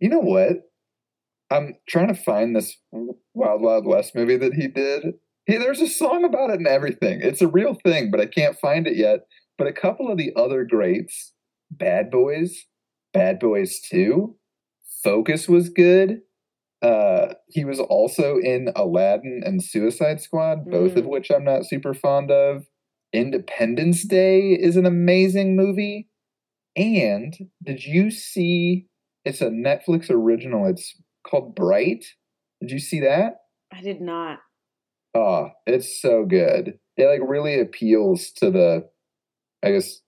You 0.00 0.08
know 0.08 0.20
what? 0.20 0.70
I'm 1.50 1.74
trying 1.86 2.08
to 2.08 2.14
find 2.14 2.56
this 2.56 2.78
Wild 2.90 3.62
Wild 3.62 3.86
West 3.86 4.14
movie 4.14 4.38
that 4.38 4.54
he 4.54 4.68
did. 4.68 5.14
He, 5.46 5.56
there's 5.56 5.80
a 5.80 5.88
song 5.88 6.24
about 6.24 6.50
it 6.50 6.58
and 6.58 6.68
everything. 6.68 7.20
It's 7.22 7.42
a 7.42 7.48
real 7.48 7.74
thing, 7.74 8.10
but 8.10 8.20
I 8.20 8.26
can't 8.26 8.58
find 8.58 8.86
it 8.86 8.96
yet. 8.96 9.20
But 9.58 9.66
a 9.66 9.72
couple 9.72 10.10
of 10.10 10.18
the 10.18 10.32
other 10.36 10.64
greats, 10.64 11.32
Bad 11.70 12.10
Boys, 12.10 12.66
Bad 13.12 13.38
Boys 13.38 13.80
2, 13.90 14.34
Focus 15.02 15.48
was 15.48 15.68
good. 15.68 16.20
Uh, 16.80 17.34
he 17.48 17.64
was 17.64 17.78
also 17.78 18.38
in 18.38 18.72
Aladdin 18.74 19.42
and 19.44 19.62
Suicide 19.62 20.20
Squad, 20.20 20.64
both 20.64 20.92
mm. 20.92 20.98
of 20.98 21.06
which 21.06 21.30
I'm 21.30 21.44
not 21.44 21.66
super 21.66 21.94
fond 21.94 22.30
of. 22.30 22.64
Independence 23.12 24.04
Day 24.04 24.50
is 24.50 24.76
an 24.76 24.86
amazing 24.86 25.54
movie. 25.54 26.08
And 26.76 27.34
did 27.62 27.84
you 27.84 28.10
see? 28.10 28.86
It's 29.24 29.40
a 29.40 29.50
Netflix 29.50 30.10
original. 30.10 30.66
It's 30.66 30.96
called 31.24 31.54
Bright. 31.54 32.04
Did 32.60 32.70
you 32.70 32.80
see 32.80 33.00
that? 33.00 33.34
I 33.72 33.80
did 33.82 34.00
not. 34.00 34.38
Oh, 35.14 35.50
it's 35.66 36.00
so 36.00 36.24
good. 36.24 36.78
It 36.96 37.06
like 37.06 37.28
really 37.28 37.60
appeals 37.60 38.30
to 38.36 38.50
the 38.50 38.88
I 39.64 39.72
guess 39.72 40.00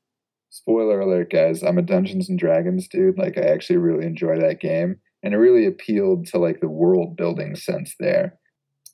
spoiler 0.51 1.01
alert 1.01 1.31
guys, 1.31 1.63
I'm 1.63 1.79
a 1.79 1.83
Dungeons 1.83 2.29
and 2.29 2.39
Dragons 2.39 2.89
dude. 2.89 3.19
Like 3.19 3.37
I 3.37 3.43
actually 3.43 3.79
really 3.79 4.07
enjoy 4.07 4.39
that 4.39 4.61
game. 4.61 4.97
And 5.23 5.35
it 5.35 5.39
really 5.39 5.67
appealed 5.67 6.27
to 6.29 6.39
like 6.39 6.61
the 6.61 6.69
world 6.69 7.17
building 7.17 7.57
sense 7.57 7.95
there. 7.99 8.39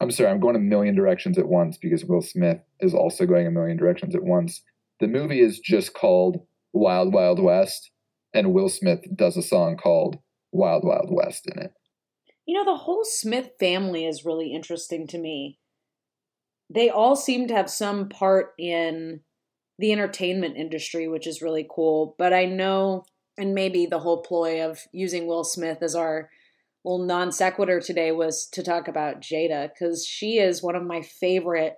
I'm 0.01 0.11
sorry, 0.11 0.31
I'm 0.31 0.41
going 0.41 0.57
a 0.57 0.61
million 0.61 0.95
directions 0.95 1.37
at 1.37 1.49
once 1.49 1.77
because 1.77 2.05
Will 2.05 2.23
Smith 2.23 2.59
is 2.81 2.95
also 2.95 3.27
going 3.27 3.47
a 3.47 3.51
million 3.51 3.77
directions 3.77 4.15
at 4.15 4.25
once. 4.25 4.63
The 4.99 5.09
movie 5.09 5.41
is 5.41 5.59
just 5.59 5.93
called 5.93 6.47
Wild 6.73 7.13
Wild 7.13 7.43
West, 7.43 7.91
and 8.33 8.55
Will 8.55 8.71
Smith 8.71 9.01
does 9.15 9.37
a 9.37 9.43
song 9.43 9.77
called 9.77 10.17
Wild 10.53 10.85
Wild 10.85 11.09
West 11.11 11.47
in 11.47 11.63
it. 11.63 11.73
You 12.47 12.57
know, 12.57 12.65
the 12.65 12.79
whole 12.79 13.05
Smith 13.05 13.51
family 13.61 14.07
is 14.07 14.25
really 14.25 14.55
interesting 14.55 15.07
to 15.09 15.19
me. 15.19 15.60
They 16.73 16.89
all 16.89 17.17
seem 17.17 17.49
to 17.49 17.55
have 17.55 17.69
some 17.69 18.09
part 18.09 18.55
in 18.59 19.21
the 19.79 19.93
entertainment 19.93 20.57
industry, 20.57 21.09
which 21.09 21.27
is 21.27 21.43
really 21.43 21.67
cool. 21.69 22.15
But 22.19 22.33
I 22.33 22.45
know, 22.45 23.05
and 23.37 23.55
maybe 23.55 23.87
the 23.87 23.99
whole 23.99 24.23
ploy 24.23 24.65
of 24.65 24.81
using 24.93 25.27
Will 25.27 25.45
Smith 25.45 25.83
as 25.83 25.95
our 25.95 26.31
little 26.85 27.05
non 27.05 27.33
sequitur 27.33 27.81
today 27.81 28.13
was 28.13 28.47
to 28.53 28.63
talk 28.63 28.89
about 28.89 29.21
Jada, 29.21 29.69
because 29.69 30.07
she 30.07 30.39
is 30.39 30.63
one 30.63 30.77
of 30.77 30.87
my 30.87 31.03
favorite 31.03 31.77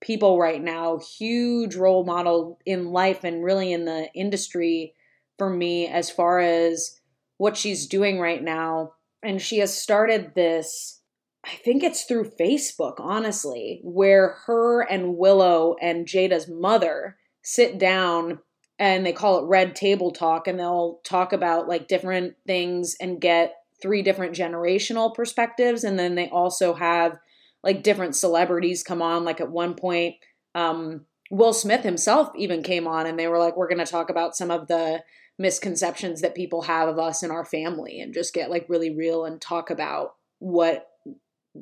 people 0.00 0.38
right 0.38 0.62
now, 0.62 0.98
huge 0.98 1.76
role 1.76 2.04
model 2.04 2.58
in 2.66 2.90
life 2.90 3.24
and 3.24 3.44
really 3.44 3.72
in 3.72 3.84
the 3.84 4.08
industry 4.14 4.94
for 5.38 5.48
me 5.48 5.86
as 5.86 6.10
far 6.10 6.38
as 6.40 7.00
what 7.38 7.56
she's 7.56 7.86
doing 7.86 8.18
right 8.18 8.42
now 8.42 8.92
and 9.22 9.42
she 9.42 9.58
has 9.58 9.76
started 9.76 10.34
this 10.34 11.00
I 11.46 11.54
think 11.54 11.84
it's 11.84 12.04
through 12.04 12.32
Facebook, 12.38 12.94
honestly, 12.98 13.80
where 13.84 14.38
her 14.46 14.82
and 14.82 15.16
Willow 15.16 15.76
and 15.80 16.06
Jada's 16.06 16.48
mother 16.48 17.16
sit 17.42 17.78
down 17.78 18.40
and 18.78 19.06
they 19.06 19.12
call 19.12 19.38
it 19.38 19.48
Red 19.48 19.74
Table 19.76 20.10
Talk, 20.10 20.48
and 20.48 20.58
they'll 20.58 21.00
talk 21.04 21.32
about 21.32 21.68
like 21.68 21.88
different 21.88 22.34
things 22.46 22.96
and 23.00 23.20
get 23.20 23.54
three 23.80 24.02
different 24.02 24.34
generational 24.34 25.14
perspectives. 25.14 25.84
And 25.84 25.98
then 25.98 26.14
they 26.14 26.28
also 26.28 26.74
have 26.74 27.16
like 27.62 27.82
different 27.82 28.16
celebrities 28.16 28.82
come 28.82 29.00
on. 29.00 29.24
Like 29.24 29.40
at 29.40 29.50
one 29.50 29.74
point, 29.74 30.16
um, 30.54 31.06
Will 31.30 31.52
Smith 31.52 31.82
himself 31.82 32.30
even 32.36 32.62
came 32.62 32.86
on, 32.86 33.06
and 33.06 33.18
they 33.18 33.28
were 33.28 33.38
like, 33.38 33.56
We're 33.56 33.68
going 33.68 33.84
to 33.84 33.90
talk 33.90 34.10
about 34.10 34.36
some 34.36 34.50
of 34.50 34.66
the 34.66 35.02
misconceptions 35.38 36.22
that 36.22 36.34
people 36.34 36.62
have 36.62 36.88
of 36.88 36.98
us 36.98 37.22
and 37.22 37.30
our 37.30 37.44
family 37.44 38.00
and 38.00 38.14
just 38.14 38.34
get 38.34 38.50
like 38.50 38.66
really 38.68 38.94
real 38.94 39.24
and 39.24 39.40
talk 39.40 39.70
about 39.70 40.14
what 40.38 40.88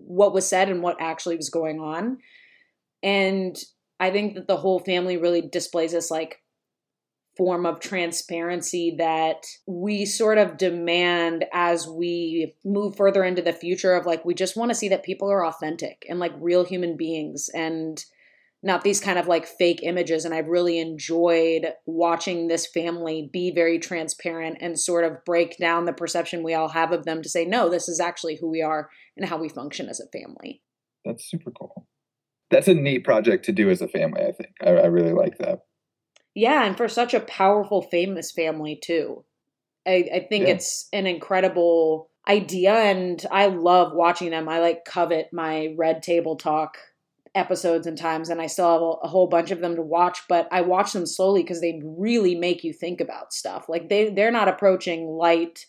what 0.06 0.34
was 0.34 0.48
said 0.48 0.68
and 0.68 0.82
what 0.82 1.00
actually 1.00 1.36
was 1.36 1.50
going 1.50 1.80
on. 1.80 2.18
And 3.02 3.56
i 4.00 4.10
think 4.10 4.34
that 4.34 4.48
the 4.48 4.56
whole 4.56 4.80
family 4.80 5.16
really 5.16 5.40
displays 5.40 5.92
this 5.92 6.10
like 6.10 6.42
form 7.36 7.66
of 7.66 7.80
transparency 7.80 8.94
that 8.98 9.44
we 9.66 10.06
sort 10.06 10.38
of 10.38 10.56
demand 10.56 11.44
as 11.52 11.86
we 11.86 12.54
move 12.64 12.96
further 12.96 13.24
into 13.24 13.42
the 13.42 13.52
future 13.52 13.94
of 13.94 14.06
like 14.06 14.24
we 14.24 14.34
just 14.34 14.56
want 14.56 14.70
to 14.70 14.74
see 14.74 14.88
that 14.88 15.02
people 15.02 15.30
are 15.30 15.44
authentic 15.44 16.06
and 16.08 16.20
like 16.20 16.32
real 16.38 16.64
human 16.64 16.96
beings. 16.96 17.50
And 17.52 18.04
not 18.64 18.83
these 18.83 18.99
kind 18.99 19.18
of 19.18 19.28
like 19.28 19.47
fake 19.47 19.80
images. 19.83 20.25
And 20.25 20.35
I've 20.35 20.49
really 20.49 20.78
enjoyed 20.78 21.66
watching 21.85 22.49
this 22.49 22.66
family 22.66 23.28
be 23.30 23.52
very 23.54 23.78
transparent 23.78 24.56
and 24.61 24.80
sort 24.80 25.04
of 25.04 25.23
break 25.26 25.59
down 25.59 25.85
the 25.85 25.92
perception 25.92 26.42
we 26.42 26.54
all 26.54 26.68
have 26.68 26.90
of 26.90 27.04
them 27.04 27.21
to 27.23 27.28
say, 27.28 27.44
no, 27.44 27.68
this 27.68 27.90
is 27.90 28.00
actually 28.00 28.38
who 28.40 28.50
we 28.50 28.62
are 28.62 28.88
and 29.18 29.28
how 29.28 29.37
we 29.37 29.50
function 29.50 29.88
as 29.90 30.00
a 30.00 30.18
family. 30.18 30.62
That's 31.04 31.28
super 31.30 31.50
cool. 31.50 31.87
That's 32.50 32.66
a 32.66 32.75
neat 32.75 33.04
project 33.04 33.44
to 33.44 33.52
do 33.52 33.68
as 33.68 33.83
a 33.83 33.88
family, 33.88 34.23
I 34.23 34.33
think. 34.33 34.54
I, 34.62 34.71
I 34.71 34.87
really 34.87 35.12
like 35.12 35.37
that. 35.38 35.61
Yeah, 36.35 36.64
and 36.64 36.76
for 36.76 36.88
such 36.88 37.12
a 37.12 37.21
powerful, 37.21 37.83
famous 37.83 38.33
family, 38.33 38.80
too. 38.83 39.25
I, 39.87 40.09
I 40.14 40.26
think 40.28 40.47
yeah. 40.47 40.54
it's 40.54 40.88
an 40.92 41.06
incredible 41.06 42.11
idea, 42.26 42.73
and 42.73 43.25
I 43.30 43.47
love 43.47 43.92
watching 43.92 44.30
them. 44.30 44.49
I 44.49 44.61
like 44.61 44.87
covet 44.87 45.28
my 45.33 45.75
Red 45.76 46.02
Table 46.02 46.37
Talk 46.37 46.78
episodes 47.35 47.87
and 47.87 47.99
times 47.99 48.29
and 48.29 48.41
I 48.41 48.47
still 48.47 48.73
have 48.73 48.81
a, 49.03 49.09
whole 49.09 49.26
bunch 49.26 49.50
of 49.50 49.61
them 49.61 49.75
to 49.76 49.83
watch, 49.83 50.21
but 50.29 50.49
I 50.53 50.61
watch 50.61 50.93
them 50.93 51.07
slowly 51.07 51.43
because 51.43 51.61
they 51.61 51.81
really 51.85 52.35
make 52.35 52.62
you 52.62 52.73
think 52.73 53.00
about 53.00 53.33
stuff. 53.33 53.69
Like 53.69 53.88
they 53.88 54.11
they're 54.11 54.31
not 54.31 54.49
approaching 54.49 55.09
light 55.09 55.67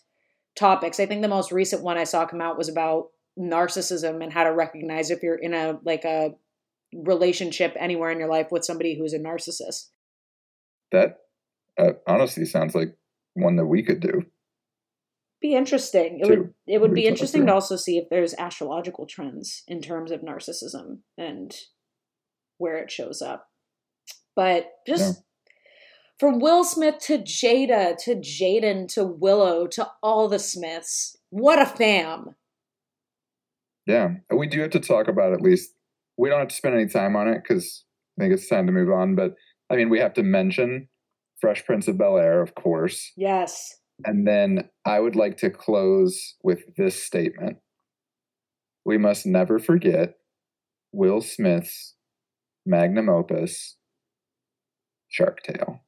topics. 0.56 1.00
I 1.00 1.06
think 1.06 1.22
the 1.22 1.28
most 1.28 1.50
recent 1.52 1.82
one 1.82 1.98
I 1.98 2.04
saw 2.04 2.26
come 2.26 2.40
out 2.40 2.56
was 2.56 2.68
about 2.68 3.08
narcissism 3.38 4.22
and 4.22 4.32
how 4.32 4.44
to 4.44 4.52
recognize 4.52 5.10
if 5.10 5.22
you're 5.22 5.34
in 5.34 5.54
a 5.54 5.78
like 5.84 6.04
a 6.04 6.30
relationship 6.94 7.74
anywhere 7.78 8.10
in 8.10 8.18
your 8.18 8.28
life 8.28 8.48
with 8.50 8.64
somebody 8.64 8.96
who's 8.96 9.12
a 9.12 9.18
narcissist. 9.18 9.88
That 10.92 11.18
uh, 11.78 11.92
honestly 12.06 12.44
sounds 12.44 12.74
like 12.74 12.96
one 13.34 13.56
that 13.56 13.66
we 13.66 13.82
could 13.82 14.00
do 14.00 14.24
be 15.46 15.54
interesting. 15.54 16.20
It 16.20 16.28
would 16.28 16.54
it 16.66 16.80
would 16.80 16.94
be 16.94 17.06
interesting 17.06 17.46
to 17.46 17.52
also 17.52 17.76
see 17.76 17.98
if 17.98 18.08
there's 18.10 18.34
astrological 18.34 19.06
trends 19.06 19.62
in 19.68 19.80
terms 19.80 20.10
of 20.10 20.20
narcissism 20.20 20.98
and 21.16 21.54
where 22.58 22.78
it 22.78 22.90
shows 22.90 23.22
up. 23.22 23.48
But 24.34 24.70
just 24.86 25.22
yeah. 25.46 25.52
from 26.18 26.40
Will 26.40 26.64
Smith 26.64 26.98
to 27.02 27.18
Jada 27.18 27.96
to 28.04 28.16
Jaden 28.16 28.92
to 28.94 29.04
Willow 29.04 29.66
to 29.68 29.88
all 30.02 30.28
the 30.28 30.38
Smiths, 30.38 31.16
what 31.30 31.60
a 31.60 31.66
fam! 31.66 32.34
Yeah, 33.86 34.14
we 34.34 34.48
do 34.48 34.60
have 34.60 34.70
to 34.70 34.80
talk 34.80 35.06
about 35.06 35.32
at 35.32 35.40
least. 35.40 35.72
We 36.18 36.28
don't 36.28 36.40
have 36.40 36.48
to 36.48 36.54
spend 36.54 36.74
any 36.74 36.88
time 36.88 37.14
on 37.14 37.28
it 37.28 37.42
because 37.42 37.84
I 38.18 38.22
think 38.22 38.34
it's 38.34 38.48
time 38.48 38.66
to 38.66 38.72
move 38.72 38.90
on. 38.90 39.14
But 39.14 39.34
I 39.70 39.76
mean, 39.76 39.90
we 39.90 40.00
have 40.00 40.14
to 40.14 40.22
mention 40.22 40.88
Fresh 41.40 41.64
Prince 41.66 41.86
of 41.86 41.98
Bel 41.98 42.18
Air, 42.18 42.42
of 42.42 42.54
course. 42.54 43.12
Yes 43.16 43.76
and 44.04 44.26
then 44.26 44.68
I 44.84 45.00
would 45.00 45.16
like 45.16 45.38
to 45.38 45.50
close 45.50 46.34
with 46.42 46.76
this 46.76 47.02
statement 47.02 47.58
We 48.84 48.98
must 48.98 49.26
never 49.26 49.58
forget 49.58 50.14
Will 50.92 51.20
Smith's 51.20 51.94
magnum 52.64 53.08
opus, 53.08 53.76
Shark 55.08 55.42
Tale. 55.42 55.80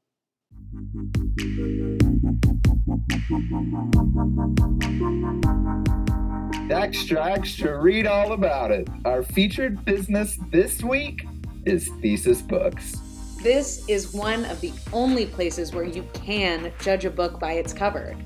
Extra, 6.71 7.33
extra, 7.33 7.81
read 7.81 8.07
all 8.07 8.33
about 8.33 8.71
it. 8.71 8.89
Our 9.05 9.23
featured 9.23 9.85
business 9.85 10.39
this 10.51 10.83
week 10.83 11.27
is 11.65 11.89
Thesis 12.01 12.43
Books. 12.43 13.08
This 13.43 13.85
is 13.87 14.13
one 14.13 14.45
of 14.47 14.61
the 14.61 14.73
only 14.93 15.25
places 15.25 15.73
where 15.73 15.85
you 15.85 16.05
can 16.13 16.73
judge 16.81 17.05
a 17.05 17.11
book 17.11 17.39
by 17.39 17.53
its 17.53 17.73
cover. 17.73 18.17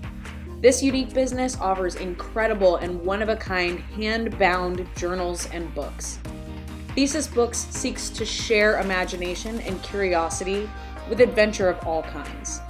This 0.62 0.82
unique 0.82 1.12
business 1.12 1.58
offers 1.60 1.96
incredible 1.96 2.76
and 2.76 2.98
one 3.04 3.20
of 3.20 3.28
a 3.28 3.36
kind 3.36 3.80
hand 3.80 4.38
bound 4.38 4.86
journals 4.96 5.50
and 5.52 5.72
books. 5.74 6.18
Thesis 6.94 7.26
Books 7.26 7.58
seeks 7.58 8.08
to 8.08 8.24
share 8.24 8.80
imagination 8.80 9.60
and 9.60 9.82
curiosity 9.82 10.68
with 11.10 11.20
adventure 11.20 11.68
of 11.68 11.86
all 11.86 12.02
kinds. 12.04 12.62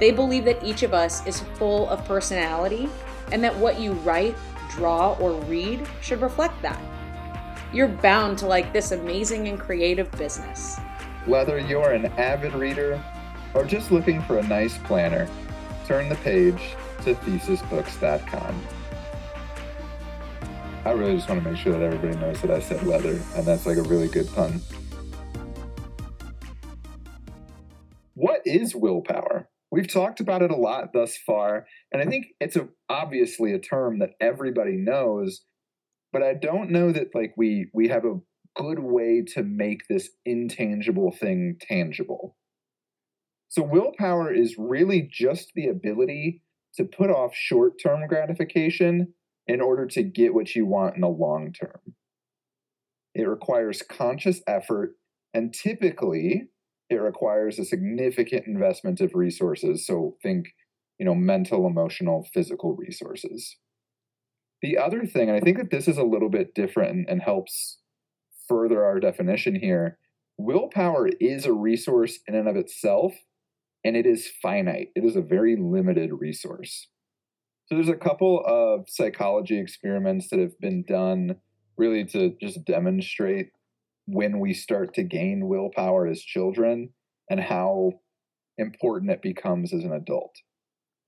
They 0.00 0.10
believe 0.10 0.44
that 0.46 0.64
each 0.64 0.82
of 0.82 0.92
us 0.92 1.24
is 1.24 1.40
full 1.54 1.88
of 1.88 2.04
personality 2.04 2.88
and 3.30 3.44
that 3.44 3.56
what 3.56 3.78
you 3.78 3.92
write, 3.92 4.34
draw, 4.70 5.14
or 5.20 5.34
read 5.42 5.86
should 6.00 6.20
reflect 6.20 6.60
that. 6.62 6.82
you're 7.72 7.88
bound 7.88 8.38
to 8.38 8.46
like 8.46 8.72
this 8.72 8.92
amazing 8.92 9.48
and 9.48 9.60
creative 9.60 10.10
business. 10.12 10.78
Whether 11.26 11.58
you're 11.58 11.90
an 11.90 12.06
avid 12.18 12.54
reader 12.54 13.02
or 13.52 13.64
just 13.64 13.90
looking 13.90 14.22
for 14.22 14.38
a 14.38 14.46
nice 14.46 14.78
planner, 14.78 15.28
turn 15.84 16.08
the 16.08 16.14
page 16.16 16.76
to 17.02 17.14
thesisbooks.com. 17.14 18.62
I 20.84 20.90
really 20.92 21.16
just 21.16 21.28
want 21.28 21.42
to 21.42 21.50
make 21.50 21.58
sure 21.58 21.72
that 21.72 21.82
everybody 21.82 22.16
knows 22.20 22.40
that 22.42 22.52
I 22.52 22.60
said 22.60 22.86
leather, 22.86 23.20
and 23.34 23.44
that's 23.44 23.66
like 23.66 23.76
a 23.76 23.82
really 23.82 24.06
good 24.06 24.32
pun. 24.34 24.60
What 28.14 28.42
is 28.44 28.76
willpower? 28.76 29.48
We've 29.72 29.92
talked 29.92 30.20
about 30.20 30.42
it 30.42 30.52
a 30.52 30.56
lot 30.56 30.92
thus 30.92 31.16
far, 31.16 31.66
and 31.90 32.00
I 32.00 32.06
think 32.06 32.26
it's 32.38 32.54
a, 32.54 32.68
obviously 32.88 33.52
a 33.52 33.58
term 33.58 33.98
that 33.98 34.10
everybody 34.20 34.76
knows, 34.76 35.42
but 36.12 36.22
I 36.22 36.34
don't 36.34 36.70
know 36.70 36.92
that 36.92 37.16
like 37.16 37.34
we 37.36 37.68
we 37.74 37.88
have 37.88 38.04
a 38.04 38.20
good 38.56 38.78
way 38.78 39.22
to 39.34 39.42
make 39.42 39.86
this 39.88 40.10
intangible 40.24 41.12
thing 41.12 41.56
tangible. 41.60 42.36
So 43.48 43.62
willpower 43.62 44.32
is 44.32 44.56
really 44.58 45.08
just 45.10 45.52
the 45.54 45.68
ability 45.68 46.42
to 46.74 46.84
put 46.84 47.10
off 47.10 47.34
short-term 47.34 48.06
gratification 48.08 49.14
in 49.46 49.60
order 49.60 49.86
to 49.86 50.02
get 50.02 50.34
what 50.34 50.54
you 50.54 50.66
want 50.66 50.96
in 50.96 51.02
the 51.02 51.08
long 51.08 51.52
term. 51.52 51.94
It 53.14 53.28
requires 53.28 53.82
conscious 53.82 54.42
effort 54.46 54.96
and 55.32 55.54
typically 55.54 56.48
it 56.90 56.96
requires 56.96 57.58
a 57.58 57.64
significant 57.64 58.46
investment 58.46 59.00
of 59.00 59.14
resources. 59.14 59.86
So 59.86 60.16
think, 60.22 60.46
you 60.98 61.06
know, 61.06 61.14
mental, 61.14 61.66
emotional, 61.66 62.26
physical 62.32 62.76
resources. 62.76 63.56
The 64.62 64.78
other 64.78 65.04
thing, 65.04 65.28
and 65.28 65.36
I 65.36 65.40
think 65.40 65.58
that 65.58 65.70
this 65.70 65.88
is 65.88 65.98
a 65.98 66.04
little 66.04 66.30
bit 66.30 66.54
different 66.54 66.90
and, 66.90 67.08
and 67.08 67.22
helps 67.22 67.78
further 68.48 68.84
our 68.84 69.00
definition 69.00 69.54
here, 69.54 69.98
willpower 70.38 71.08
is 71.20 71.46
a 71.46 71.52
resource 71.52 72.18
in 72.26 72.34
and 72.34 72.48
of 72.48 72.56
itself, 72.56 73.14
and 73.84 73.96
it 73.96 74.06
is 74.06 74.30
finite. 74.42 74.88
It 74.94 75.04
is 75.04 75.16
a 75.16 75.22
very 75.22 75.56
limited 75.56 76.10
resource. 76.12 76.88
So 77.66 77.74
there's 77.74 77.88
a 77.88 77.94
couple 77.94 78.42
of 78.46 78.88
psychology 78.88 79.58
experiments 79.58 80.28
that 80.30 80.38
have 80.38 80.58
been 80.60 80.84
done 80.86 81.36
really 81.76 82.04
to 82.06 82.34
just 82.40 82.64
demonstrate 82.64 83.48
when 84.06 84.38
we 84.38 84.54
start 84.54 84.94
to 84.94 85.02
gain 85.02 85.48
willpower 85.48 86.06
as 86.06 86.20
children 86.20 86.90
and 87.28 87.40
how 87.40 87.92
important 88.56 89.10
it 89.10 89.20
becomes 89.20 89.74
as 89.74 89.84
an 89.84 89.92
adult. 89.92 90.34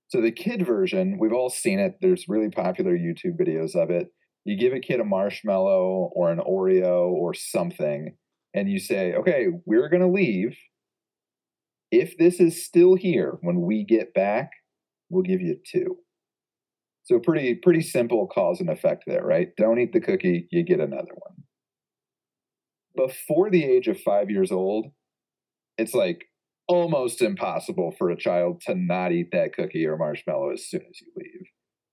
So, 0.09 0.21
the 0.21 0.31
kid 0.31 0.65
version, 0.65 1.17
we've 1.19 1.33
all 1.33 1.49
seen 1.49 1.79
it. 1.79 1.99
There's 2.01 2.27
really 2.27 2.49
popular 2.49 2.97
YouTube 2.97 3.39
videos 3.39 3.75
of 3.75 3.89
it. 3.89 4.07
You 4.45 4.57
give 4.57 4.73
a 4.73 4.79
kid 4.79 4.99
a 4.99 5.05
marshmallow 5.05 6.11
or 6.13 6.31
an 6.31 6.39
Oreo 6.39 7.09
or 7.09 7.33
something, 7.33 8.15
and 8.53 8.69
you 8.69 8.79
say, 8.79 9.13
okay, 9.13 9.47
we're 9.65 9.89
going 9.89 10.01
to 10.01 10.07
leave. 10.07 10.57
If 11.91 12.17
this 12.17 12.39
is 12.39 12.65
still 12.65 12.95
here 12.95 13.37
when 13.41 13.61
we 13.61 13.83
get 13.83 14.13
back, 14.13 14.51
we'll 15.09 15.23
give 15.23 15.41
you 15.41 15.57
two. 15.65 15.97
So 17.03 17.19
pretty 17.19 17.55
pretty 17.55 17.81
simple 17.81 18.27
cause 18.27 18.59
and 18.59 18.69
effect 18.69 19.05
there, 19.07 19.25
right? 19.25 19.49
Don't 19.57 19.79
eat 19.79 19.93
the 19.93 19.99
cookie, 19.99 20.47
you 20.51 20.63
get 20.63 20.79
another 20.79 21.13
one 21.13 21.43
before 22.99 23.49
the 23.49 23.63
age 23.63 23.87
of 23.87 23.99
five 24.01 24.29
years 24.29 24.51
old, 24.51 24.87
it's 25.77 25.93
like 25.93 26.25
almost 26.67 27.21
impossible 27.21 27.95
for 27.97 28.09
a 28.09 28.17
child 28.17 28.61
to 28.61 28.75
not 28.75 29.11
eat 29.11 29.29
that 29.31 29.53
cookie 29.53 29.85
or 29.85 29.97
marshmallow 29.97 30.51
as 30.51 30.65
soon 30.65 30.81
as 30.81 31.01
you 31.01 31.07
leave. 31.15 31.28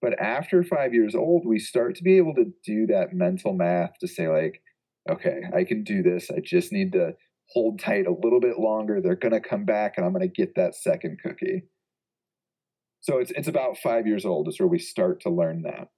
But 0.06 0.20
after 0.20 0.62
five 0.62 0.94
years 0.94 1.16
old, 1.16 1.44
we 1.44 1.58
start 1.58 1.96
to 1.96 2.04
be 2.04 2.16
able 2.16 2.32
to 2.36 2.52
do 2.64 2.86
that 2.86 3.12
mental 3.12 3.52
math 3.52 3.98
to 3.98 4.06
say, 4.06 4.28
like, 4.28 4.62
okay, 5.10 5.40
I 5.52 5.64
can 5.64 5.82
do 5.82 6.00
this. 6.00 6.30
I 6.30 6.38
just 6.38 6.72
need 6.72 6.92
to 6.92 7.14
hold 7.48 7.80
tight 7.80 8.06
a 8.06 8.14
little 8.14 8.38
bit 8.38 8.56
longer. 8.56 9.00
They're 9.00 9.16
going 9.16 9.32
to 9.32 9.40
come 9.40 9.64
back 9.64 9.94
and 9.96 10.06
I'm 10.06 10.12
going 10.12 10.22
to 10.22 10.32
get 10.32 10.54
that 10.54 10.76
second 10.76 11.18
cookie. 11.20 11.64
So 13.00 13.18
it's, 13.18 13.32
it's 13.32 13.48
about 13.48 13.78
five 13.78 14.06
years 14.06 14.24
old 14.24 14.46
is 14.46 14.60
where 14.60 14.68
we 14.68 14.78
start 14.78 15.22
to 15.22 15.28
learn 15.28 15.62
that. 15.62 15.88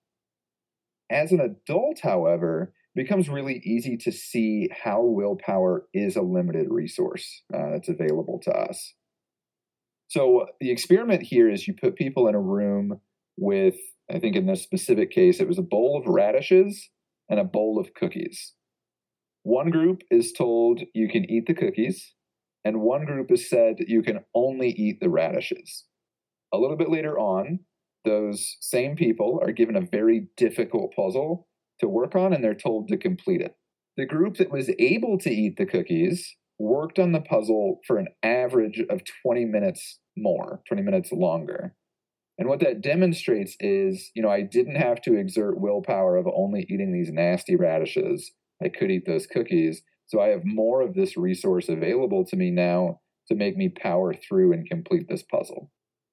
As 1.11 1.31
an 1.31 1.40
adult, 1.40 2.01
however, 2.03 2.73
it 2.94 3.03
becomes 3.03 3.29
really 3.29 3.61
easy 3.62 3.99
to 3.99 4.11
see 4.11 4.71
how 4.85 5.03
willpower 5.03 5.87
is 5.92 6.16
a 6.16 6.23
limited 6.23 6.68
resource 6.71 7.42
uh, 7.53 7.73
that's 7.73 7.90
available 7.90 8.40
to 8.44 8.53
us. 8.53 8.94
So 10.07 10.47
the 10.62 10.71
experiment 10.71 11.25
here 11.25 11.51
is 11.51 11.68
you 11.68 11.75
put 11.75 11.97
people 11.97 12.27
in 12.27 12.35
a 12.35 12.40
room 12.40 13.03
with, 13.37 13.77
I 14.11 14.18
think 14.18 14.37
in 14.37 14.47
this 14.47 14.62
specific 14.62 15.11
case, 15.11 15.40
it 15.40 15.49
was 15.49 15.59
a 15.59 15.62
bowl 15.62 15.99
of 15.99 16.07
radishes 16.07 16.88
and 17.29 17.38
a 17.38 17.44
bowl 17.44 17.79
of 17.79 17.94
cookies. 17.94 18.55
One 19.42 19.71
group 19.71 20.03
is 20.11 20.33
told 20.33 20.83
you 20.94 21.09
can 21.09 21.31
eat 21.31 21.47
the 21.47 21.55
cookies, 21.55 22.14
and 22.64 22.81
one 22.81 23.05
group 23.05 23.31
is 23.31 23.49
said 23.49 23.77
you 23.87 24.03
can 24.03 24.21
only 24.35 24.71
eat 24.71 25.01
the 25.01 25.11
radishes. 25.11 25.85
A 26.53 26.59
little 26.59 26.77
bit 26.77 26.90
later 26.90 27.18
on, 27.18 27.61
those 28.05 28.57
same 28.61 28.97
people 28.97 29.40
are 29.42 29.53
given 29.53 29.77
a 29.77 29.81
very 29.81 30.29
difficult 30.37 30.94
puzzle 30.94 31.47
to 31.81 31.88
work 31.88 32.14
on 32.16 32.33
and 32.33 32.42
they're 32.42 32.55
told 32.55 32.88
to 32.88 32.97
complete 32.97 33.40
it. 33.40 33.55
The 33.97 34.07
group 34.07 34.37
that 34.37 34.51
was 34.51 34.71
able 34.79 35.18
to 35.18 35.31
eat 35.31 35.57
the 35.57 35.66
cookies 35.66 36.37
worked 36.59 36.99
on 36.99 37.12
the 37.12 37.21
puzzle 37.21 37.81
for 37.87 37.99
an 37.99 38.09
average 38.23 38.83
of 38.88 39.03
20 39.23 39.44
minutes 39.44 40.01
more, 40.16 40.62
20 40.68 40.83
minutes 40.83 41.12
longer. 41.12 41.75
And 42.38 42.48
what 42.48 42.61
that 42.61 42.81
demonstrates 42.81 43.57
is, 43.59 44.12
you 44.14 44.22
know, 44.22 44.31
I 44.31 44.42
didn't 44.42 44.77
have 44.77 45.03
to 45.03 45.14
exert 45.14 45.61
willpower 45.61 46.16
of 46.16 46.29
only 46.33 46.64
eating 46.70 46.92
these 46.92 47.11
nasty 47.11 47.57
radishes. 47.57 48.31
I 48.62 48.68
could 48.68 48.92
eat 48.92 49.07
those 49.07 49.27
cookies. 49.27 49.83
So 50.07 50.20
I 50.20 50.29
have 50.29 50.44
more 50.44 50.81
of 50.81 50.94
this 50.94 51.16
resource 51.16 51.68
available 51.68 52.24
to 52.27 52.37
me 52.37 52.51
now 52.51 53.01
to 53.27 53.35
make 53.35 53.57
me 53.57 53.68
power 53.68 54.14
through 54.14 54.53
and 54.53 54.68
complete 54.68 55.09
this 55.09 55.22
puzzle. 55.22 55.70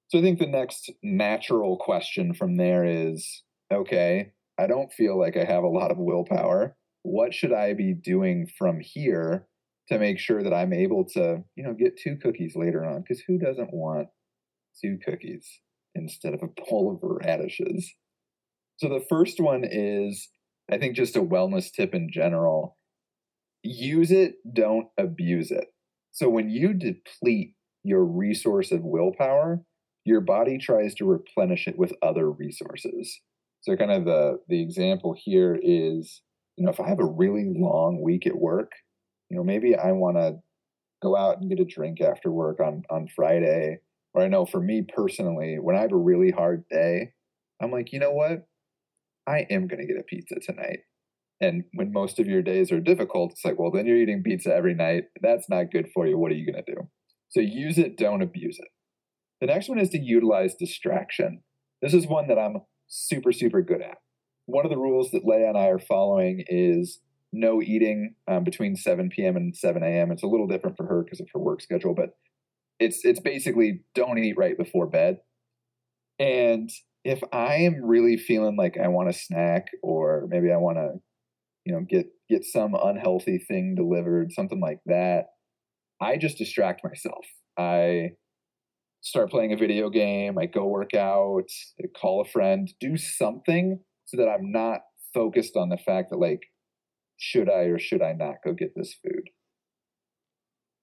So 0.08 0.20
I 0.20 0.22
think 0.22 0.40
the 0.40 0.48
next 0.48 0.92
natural 1.04 1.78
question 1.78 2.34
from 2.34 2.58
there 2.58 2.84
is 2.84 3.44
okay, 3.72 4.34
I 4.60 4.68
don't 4.68 4.92
feel 4.92 5.20
like 5.20 5.38
I 5.38 5.44
have 5.44 5.64
a 5.64 5.70
lot 5.70 5.92
of 5.92 5.98
willpower. 5.98 6.76
What 7.04 7.34
should 7.34 7.54
I 7.54 7.74
be 7.74 7.94
doing 7.94 8.48
from 8.58 8.80
here 8.80 9.48
to 9.90 10.00
make 10.00 10.20
sure 10.20 10.44
that 10.44 10.54
I'm 10.54 10.74
able 10.74 11.06
to, 11.14 11.44
you 11.56 11.64
know, 11.64 11.74
get 11.74 11.98
two 11.98 12.18
cookies 12.18 12.56
later 12.56 12.84
on? 12.84 13.02
Because 13.02 13.24
who 13.28 13.38
doesn't 13.38 13.74
want 13.74 14.08
two 14.82 14.98
cookies 15.04 15.62
instead 15.96 16.34
of 16.34 16.44
a 16.44 16.48
bowl 16.70 16.92
of 16.94 17.00
radishes? 17.26 17.92
So 18.78 18.90
the 18.90 19.06
first 19.10 19.40
one 19.40 19.64
is, 19.64 20.30
I 20.72 20.78
think, 20.78 20.96
just 20.96 21.16
a 21.16 21.22
wellness 21.22 21.72
tip 21.72 21.96
in 21.96 22.10
general. 22.12 22.78
Use 23.64 24.12
it, 24.12 24.36
don't 24.54 24.88
abuse 24.98 25.50
it. 25.50 25.68
So 26.12 26.30
when 26.30 26.50
you 26.50 26.74
deplete 26.74 27.56
your 27.84 28.04
resource 28.04 28.72
of 28.72 28.82
willpower, 28.84 29.62
your 30.06 30.22
body 30.22 30.58
tries 30.58 30.94
to 30.96 31.06
replenish 31.06 31.68
it 31.68 31.78
with 31.78 31.94
other 32.02 32.30
resources. 32.30 33.20
So 33.62 33.76
kind 33.76 33.92
of 33.92 34.06
the 34.06 34.40
the 34.48 34.62
example 34.62 35.16
here 35.18 35.60
is, 35.62 36.22
you 36.56 36.66
know, 36.66 36.72
if 36.72 36.80
I 36.80 36.88
have 36.88 37.00
a 37.00 37.06
really 37.06 37.52
long 37.56 38.02
week 38.02 38.28
at 38.28 38.38
work, 38.38 38.72
you 39.30 39.38
know, 39.38 39.44
maybe 39.44 39.76
I 39.76 39.92
want 39.92 40.18
to 40.18 40.38
go 41.02 41.16
out 41.16 41.40
and 41.40 41.50
get 41.50 41.60
a 41.60 41.66
drink 41.66 42.00
after 42.02 42.32
work 42.32 42.60
on 42.60 42.84
on 42.90 43.08
Friday. 43.08 43.80
Or 44.16 44.24
I 44.24 44.30
know 44.30 44.46
for 44.46 44.62
me 44.62 44.82
personally, 44.82 45.58
when 45.60 45.76
I 45.76 45.82
have 45.82 45.92
a 45.92 45.98
really 45.98 46.32
hard 46.32 46.64
day, 46.72 47.12
I'm 47.62 47.70
like, 47.72 47.92
you 47.92 48.00
know 48.00 48.14
what? 48.14 48.48
I 49.28 49.46
am 49.50 49.68
going 49.68 49.82
to 49.82 49.86
get 49.86 50.00
a 50.00 50.04
pizza 50.04 50.36
tonight. 50.40 50.80
And 51.42 51.66
when 51.74 51.92
most 51.92 52.18
of 52.18 52.28
your 52.28 52.42
days 52.42 52.72
are 52.72 52.80
difficult, 52.80 53.34
it's 53.34 53.44
like, 53.44 53.60
well, 53.60 53.72
then 53.72 53.86
you're 53.86 53.98
eating 53.98 54.24
pizza 54.24 54.56
every 54.56 54.74
night. 54.74 55.04
That's 55.22 55.50
not 55.50 55.72
good 55.72 55.90
for 55.94 56.08
you. 56.08 56.18
What 56.18 56.32
are 56.32 56.36
you 56.36 56.50
going 56.50 56.64
to 56.64 56.74
do? 56.74 56.82
So 57.28 57.42
use 57.42 57.78
it, 57.78 57.98
don't 57.98 58.22
abuse 58.22 58.58
it. 58.58 58.70
The 59.42 59.48
next 59.48 59.68
one 59.68 59.80
is 59.80 59.90
to 59.90 60.00
utilize 60.00 60.56
distraction. 60.56 61.42
This 61.82 61.94
is 61.94 62.08
one 62.08 62.28
that 62.30 62.40
I'm 62.40 62.62
super, 62.88 63.34
super 63.34 63.62
good 63.62 63.82
at. 63.82 63.98
One 64.46 64.66
of 64.66 64.72
the 64.72 64.78
rules 64.78 65.12
that 65.12 65.26
Leah 65.26 65.50
and 65.50 65.58
I 65.58 65.66
are 65.66 65.80
following 65.80 66.46
is 66.48 67.02
no 67.34 67.62
eating 67.62 68.16
um, 68.30 68.46
between 68.46 68.78
7 68.78 69.10
p.m. 69.10 69.36
and 69.36 69.54
7 69.54 69.84
a.m. 69.84 70.12
It's 70.12 70.24
a 70.24 70.28
little 70.28 70.48
different 70.48 70.78
for 70.78 70.86
her 70.86 71.04
because 71.04 71.20
of 71.20 71.28
her 71.34 71.40
work 71.40 71.62
schedule, 71.62 71.94
but 71.94 72.12
it's 72.80 73.04
it's 73.04 73.20
basically 73.20 73.82
don't 73.94 74.18
eat 74.18 74.38
right 74.38 74.58
before 74.58 74.88
bed. 74.88 75.18
And 76.20 76.70
if 77.04 77.22
I 77.32 77.56
am 77.56 77.84
really 77.84 78.18
feeling 78.18 78.58
like 78.58 78.78
I 78.82 78.88
want 78.88 79.10
a 79.10 79.14
snack 79.14 79.68
or 79.84 80.26
maybe 80.30 80.52
I 80.52 80.58
want 80.58 80.78
to, 80.78 80.94
you 81.66 81.74
know, 81.74 81.86
get 81.88 82.08
get 82.30 82.44
some 82.44 82.76
unhealthy 82.76 83.38
thing 83.38 83.76
delivered, 83.76 84.32
something 84.32 84.60
like 84.60 84.80
that, 84.88 85.28
I 86.02 86.18
just 86.18 86.38
distract 86.38 86.84
myself. 86.84 87.26
I 87.58 88.12
start 89.02 89.30
playing 89.30 89.54
a 89.54 89.58
video 89.58 89.90
game, 89.90 90.38
I 90.38 90.48
go 90.48 90.66
work 90.66 90.96
out, 90.96 91.50
I 91.80 91.86
call 91.96 92.22
a 92.22 92.26
friend, 92.26 92.68
do 92.80 92.98
something 92.98 93.80
so 94.06 94.18
that 94.18 94.28
I'm 94.28 94.52
not 94.52 94.82
focused 95.14 95.56
on 95.56 95.70
the 95.70 95.78
fact 95.78 96.10
that, 96.10 96.18
like, 96.18 96.42
should 97.18 97.50
I 97.50 97.66
or 97.66 97.80
should 97.80 98.02
I 98.02 98.14
not 98.14 98.38
go 98.44 98.54
get 98.54 98.74
this 98.76 98.96
food? 99.04 99.30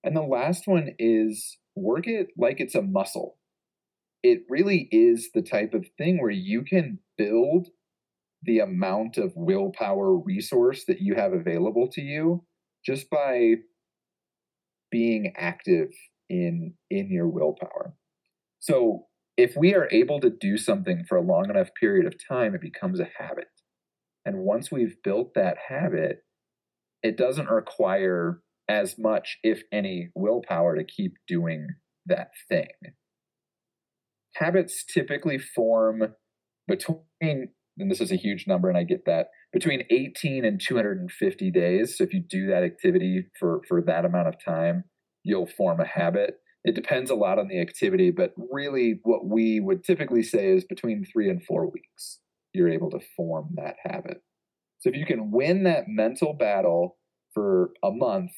And 0.03 0.15
the 0.15 0.21
last 0.21 0.67
one 0.67 0.91
is 0.97 1.57
work 1.75 2.07
it 2.07 2.27
like 2.37 2.59
it's 2.59 2.75
a 2.75 2.81
muscle. 2.81 3.37
It 4.21 4.43
really 4.49 4.87
is 4.91 5.29
the 5.33 5.41
type 5.41 5.73
of 5.73 5.87
thing 5.97 6.21
where 6.21 6.31
you 6.31 6.63
can 6.63 6.99
build 7.17 7.67
the 8.41 8.59
amount 8.59 9.17
of 9.17 9.33
willpower 9.35 10.17
resource 10.17 10.85
that 10.85 11.01
you 11.01 11.15
have 11.15 11.33
available 11.33 11.89
to 11.93 12.01
you 12.01 12.43
just 12.85 13.09
by 13.09 13.55
being 14.91 15.33
active 15.37 15.89
in 16.29 16.73
in 16.89 17.09
your 17.09 17.27
willpower. 17.27 17.95
So 18.59 19.07
if 19.35 19.55
we 19.57 19.73
are 19.73 19.89
able 19.91 20.19
to 20.21 20.29
do 20.29 20.57
something 20.57 21.03
for 21.07 21.17
a 21.17 21.21
long 21.21 21.49
enough 21.49 21.69
period 21.79 22.05
of 22.05 22.15
time, 22.27 22.53
it 22.53 22.61
becomes 22.61 22.99
a 22.99 23.09
habit. 23.17 23.47
And 24.25 24.39
once 24.39 24.71
we've 24.71 24.95
built 25.03 25.33
that 25.35 25.57
habit, 25.69 26.23
it 27.01 27.17
doesn't 27.17 27.49
require 27.49 28.41
as 28.69 28.95
much, 28.97 29.37
if 29.43 29.63
any, 29.71 30.09
willpower 30.15 30.75
to 30.75 30.83
keep 30.83 31.13
doing 31.27 31.67
that 32.05 32.29
thing. 32.49 32.67
Habits 34.35 34.83
typically 34.83 35.37
form 35.37 36.15
between, 36.67 37.49
and 37.77 37.91
this 37.91 38.01
is 38.01 38.11
a 38.11 38.15
huge 38.15 38.45
number, 38.47 38.69
and 38.69 38.77
I 38.77 38.83
get 38.83 39.05
that, 39.05 39.27
between 39.51 39.83
18 39.89 40.45
and 40.45 40.59
250 40.59 41.51
days. 41.51 41.97
So 41.97 42.03
if 42.03 42.13
you 42.13 42.23
do 42.27 42.47
that 42.47 42.63
activity 42.63 43.27
for, 43.39 43.61
for 43.67 43.81
that 43.83 44.05
amount 44.05 44.27
of 44.27 44.35
time, 44.43 44.85
you'll 45.23 45.47
form 45.47 45.79
a 45.79 45.85
habit. 45.85 46.35
It 46.63 46.75
depends 46.75 47.11
a 47.11 47.15
lot 47.15 47.39
on 47.39 47.47
the 47.49 47.59
activity, 47.59 48.09
but 48.09 48.33
really 48.51 48.99
what 49.03 49.25
we 49.25 49.59
would 49.59 49.83
typically 49.83 50.23
say 50.23 50.47
is 50.47 50.63
between 50.63 51.05
three 51.05 51.29
and 51.29 51.43
four 51.43 51.69
weeks, 51.69 52.19
you're 52.53 52.69
able 52.69 52.89
to 52.91 52.99
form 53.15 53.49
that 53.55 53.75
habit. 53.83 54.21
So 54.79 54.89
if 54.89 54.95
you 54.95 55.05
can 55.05 55.31
win 55.31 55.63
that 55.63 55.85
mental 55.87 56.33
battle 56.33 56.97
for 57.33 57.71
a 57.83 57.91
month, 57.91 58.31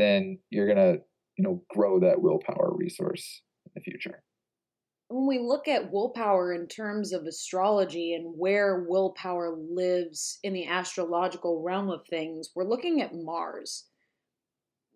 then 0.00 0.38
you're 0.50 0.66
going 0.66 0.78
to, 0.78 1.02
you 1.36 1.44
know, 1.44 1.62
grow 1.70 2.00
that 2.00 2.22
willpower 2.22 2.72
resource 2.76 3.42
in 3.66 3.72
the 3.74 3.80
future. 3.80 4.22
When 5.08 5.26
we 5.26 5.40
look 5.44 5.66
at 5.66 5.92
willpower 5.92 6.52
in 6.52 6.68
terms 6.68 7.12
of 7.12 7.24
astrology 7.24 8.14
and 8.14 8.34
where 8.38 8.86
willpower 8.88 9.56
lives 9.56 10.38
in 10.44 10.52
the 10.52 10.66
astrological 10.66 11.62
realm 11.62 11.90
of 11.90 12.06
things, 12.08 12.50
we're 12.54 12.68
looking 12.68 13.02
at 13.02 13.14
Mars 13.14 13.86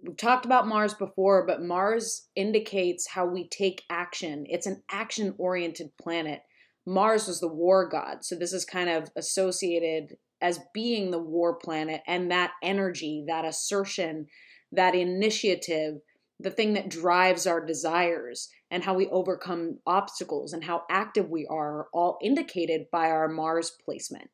we've 0.07 0.17
talked 0.17 0.45
about 0.45 0.69
Mars 0.69 0.95
before, 0.95 1.47
but 1.47 1.63
Mars 1.63 2.29
indicates 2.37 3.09
how 3.09 3.27
we 3.27 3.49
take 3.49 3.83
action. 3.91 4.45
It's 4.49 4.67
an 4.67 4.83
action 4.91 5.35
oriented 5.39 5.97
planet. 6.01 6.41
Mars 6.87 7.27
was 7.27 7.41
the 7.41 7.49
war 7.49 7.89
god. 7.89 8.25
So 8.25 8.37
this 8.37 8.53
is 8.53 8.65
kind 8.65 8.91
of 8.91 9.11
associated 9.17 10.17
as 10.41 10.61
being 10.75 11.11
the 11.11 11.23
war 11.23 11.57
planet 11.57 12.03
and 12.07 12.31
that 12.31 12.53
energy, 12.63 13.25
that 13.27 13.45
assertion, 13.45 14.27
that 14.75 14.95
initiative, 14.95 16.01
the 16.41 16.51
thing 16.51 16.75
that 16.75 16.89
drives 16.89 17.47
our 17.47 17.65
desires 17.65 18.49
and 18.71 18.83
how 18.83 18.95
we 18.95 19.07
overcome 19.09 19.79
obstacles 19.87 20.53
and 20.53 20.65
how 20.65 20.83
active 20.91 21.31
we 21.31 21.47
are, 21.47 21.89
all 21.93 22.19
indicated 22.23 22.87
by 22.91 23.11
our 23.11 23.29
Mars 23.29 23.71
placement. 23.85 24.31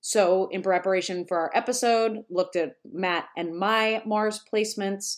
So, 0.00 0.48
in 0.50 0.60
preparation 0.60 1.24
for 1.24 1.38
our 1.38 1.50
episode, 1.54 2.24
looked 2.28 2.56
at 2.56 2.76
Matt 2.84 3.28
and 3.38 3.56
my 3.56 4.02
Mars 4.04 4.38
placements. 4.52 5.16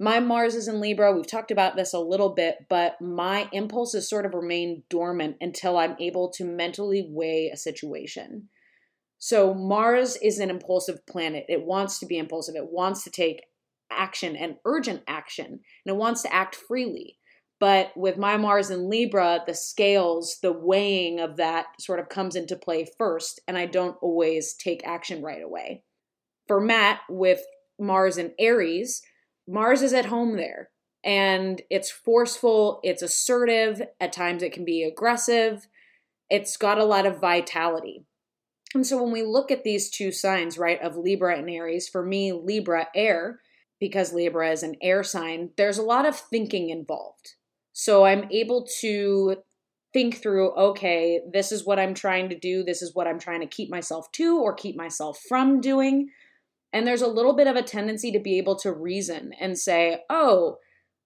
My 0.00 0.18
Mars 0.18 0.54
is 0.54 0.66
in 0.66 0.80
Libra. 0.80 1.12
We've 1.12 1.26
talked 1.26 1.50
about 1.50 1.76
this 1.76 1.92
a 1.92 1.98
little 1.98 2.30
bit, 2.30 2.66
but 2.70 2.98
my 3.02 3.50
impulses 3.52 4.08
sort 4.08 4.24
of 4.24 4.32
remain 4.32 4.84
dormant 4.88 5.36
until 5.42 5.76
I'm 5.76 5.96
able 6.00 6.30
to 6.36 6.44
mentally 6.44 7.06
weigh 7.10 7.50
a 7.52 7.56
situation. 7.56 8.48
So, 9.18 9.52
Mars 9.52 10.16
is 10.16 10.38
an 10.38 10.48
impulsive 10.48 11.06
planet. 11.06 11.44
It 11.48 11.64
wants 11.64 11.98
to 11.98 12.06
be 12.06 12.16
impulsive, 12.16 12.54
it 12.54 12.70
wants 12.70 13.04
to 13.04 13.10
take 13.10 13.42
action 13.96 14.36
and 14.36 14.56
urgent 14.64 15.02
action, 15.06 15.46
and 15.46 15.60
it 15.86 15.96
wants 15.96 16.22
to 16.22 16.32
act 16.32 16.54
freely. 16.54 17.18
But 17.60 17.96
with 17.96 18.18
my 18.18 18.36
Mars 18.36 18.70
in 18.70 18.90
Libra, 18.90 19.42
the 19.46 19.54
scales, 19.54 20.38
the 20.42 20.52
weighing 20.52 21.20
of 21.20 21.36
that 21.36 21.66
sort 21.80 22.00
of 22.00 22.08
comes 22.08 22.36
into 22.36 22.56
play 22.56 22.86
first, 22.98 23.40
and 23.46 23.56
I 23.56 23.66
don't 23.66 23.96
always 24.02 24.54
take 24.54 24.86
action 24.86 25.22
right 25.22 25.42
away. 25.42 25.84
For 26.46 26.60
Matt, 26.60 27.00
with 27.08 27.40
Mars 27.78 28.18
in 28.18 28.32
Aries, 28.38 29.02
Mars 29.46 29.82
is 29.82 29.92
at 29.92 30.06
home 30.06 30.36
there 30.36 30.70
and 31.04 31.60
it's 31.68 31.90
forceful, 31.90 32.80
it's 32.82 33.02
assertive, 33.02 33.82
at 34.00 34.12
times 34.12 34.42
it 34.42 34.52
can 34.52 34.64
be 34.64 34.82
aggressive, 34.82 35.68
it's 36.30 36.56
got 36.56 36.78
a 36.78 36.84
lot 36.84 37.04
of 37.04 37.20
vitality. 37.20 38.06
And 38.74 38.86
so 38.86 39.00
when 39.02 39.12
we 39.12 39.22
look 39.22 39.50
at 39.50 39.64
these 39.64 39.90
two 39.90 40.10
signs, 40.10 40.58
right, 40.58 40.80
of 40.80 40.96
Libra 40.96 41.38
and 41.38 41.48
Aries, 41.48 41.88
for 41.88 42.04
me, 42.04 42.32
Libra, 42.32 42.88
air, 42.94 43.40
because 43.80 44.12
Libra 44.12 44.50
is 44.50 44.62
an 44.62 44.76
air 44.82 45.02
sign, 45.02 45.50
there's 45.56 45.78
a 45.78 45.82
lot 45.82 46.06
of 46.06 46.16
thinking 46.16 46.70
involved. 46.70 47.34
So 47.72 48.04
I'm 48.04 48.28
able 48.30 48.66
to 48.80 49.36
think 49.92 50.16
through 50.16 50.52
okay, 50.56 51.20
this 51.32 51.52
is 51.52 51.64
what 51.64 51.78
I'm 51.78 51.94
trying 51.94 52.28
to 52.28 52.38
do, 52.38 52.62
this 52.62 52.82
is 52.82 52.94
what 52.94 53.06
I'm 53.06 53.18
trying 53.18 53.40
to 53.40 53.46
keep 53.46 53.70
myself 53.70 54.10
to 54.12 54.38
or 54.38 54.54
keep 54.54 54.76
myself 54.76 55.20
from 55.28 55.60
doing. 55.60 56.10
And 56.72 56.86
there's 56.86 57.02
a 57.02 57.06
little 57.06 57.34
bit 57.34 57.46
of 57.46 57.56
a 57.56 57.62
tendency 57.62 58.10
to 58.12 58.18
be 58.18 58.36
able 58.38 58.56
to 58.56 58.72
reason 58.72 59.32
and 59.40 59.56
say, 59.56 60.02
oh, 60.10 60.58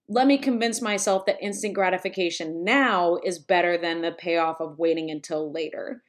let 0.09 0.27
me 0.27 0.39
convince 0.39 0.81
myself 0.81 1.27
that 1.27 1.43
instant 1.43 1.75
gratification 1.75 2.65
now 2.65 3.19
is 3.23 3.39
better 3.39 3.77
than 3.77 4.01
the 4.01 4.13
payoff 4.13 4.59
of 4.61 4.79
waiting 4.79 5.11
until 5.11 5.53
later. 5.53 6.03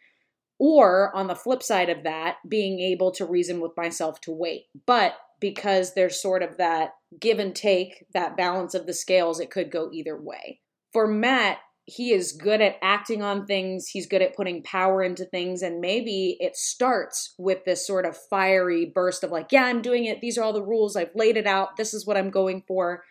Or 0.57 1.13
on 1.15 1.27
the 1.27 1.35
flip 1.35 1.61
side 1.61 1.89
of 1.89 2.03
that, 2.03 2.37
being 2.47 2.79
able 2.79 3.11
to 3.11 3.25
reason 3.25 3.59
with 3.59 3.75
myself 3.75 4.21
to 4.21 4.31
wait. 4.31 4.67
But 4.85 5.15
because 5.39 5.93
there's 5.93 6.21
sort 6.21 6.43
of 6.43 6.57
that 6.57 6.91
give 7.19 7.39
and 7.39 7.55
take, 7.55 8.05
that 8.13 8.37
balance 8.37 8.73
of 8.73 8.85
the 8.85 8.93
scales, 8.93 9.39
it 9.39 9.51
could 9.51 9.71
go 9.71 9.89
either 9.91 10.19
way. 10.19 10.59
For 10.93 11.07
Matt, 11.07 11.59
he 11.85 12.11
is 12.11 12.33
good 12.33 12.61
at 12.61 12.77
acting 12.83 13.23
on 13.23 13.45
things, 13.45 13.87
he's 13.87 14.05
good 14.05 14.21
at 14.21 14.35
putting 14.35 14.61
power 14.61 15.01
into 15.01 15.25
things, 15.25 15.61
and 15.61 15.81
maybe 15.81 16.37
it 16.39 16.55
starts 16.55 17.33
with 17.37 17.65
this 17.65 17.85
sort 17.85 18.05
of 18.05 18.17
fiery 18.29 18.91
burst 18.93 19.23
of, 19.23 19.31
like, 19.31 19.51
yeah, 19.51 19.63
I'm 19.63 19.81
doing 19.81 20.05
it. 20.05 20.21
These 20.21 20.37
are 20.37 20.43
all 20.43 20.53
the 20.53 20.63
rules. 20.63 20.95
I've 20.95 21.15
laid 21.15 21.35
it 21.35 21.47
out. 21.47 21.77
This 21.77 21.93
is 21.93 22.05
what 22.05 22.17
I'm 22.17 22.29
going 22.29 22.63
for. 22.67 23.03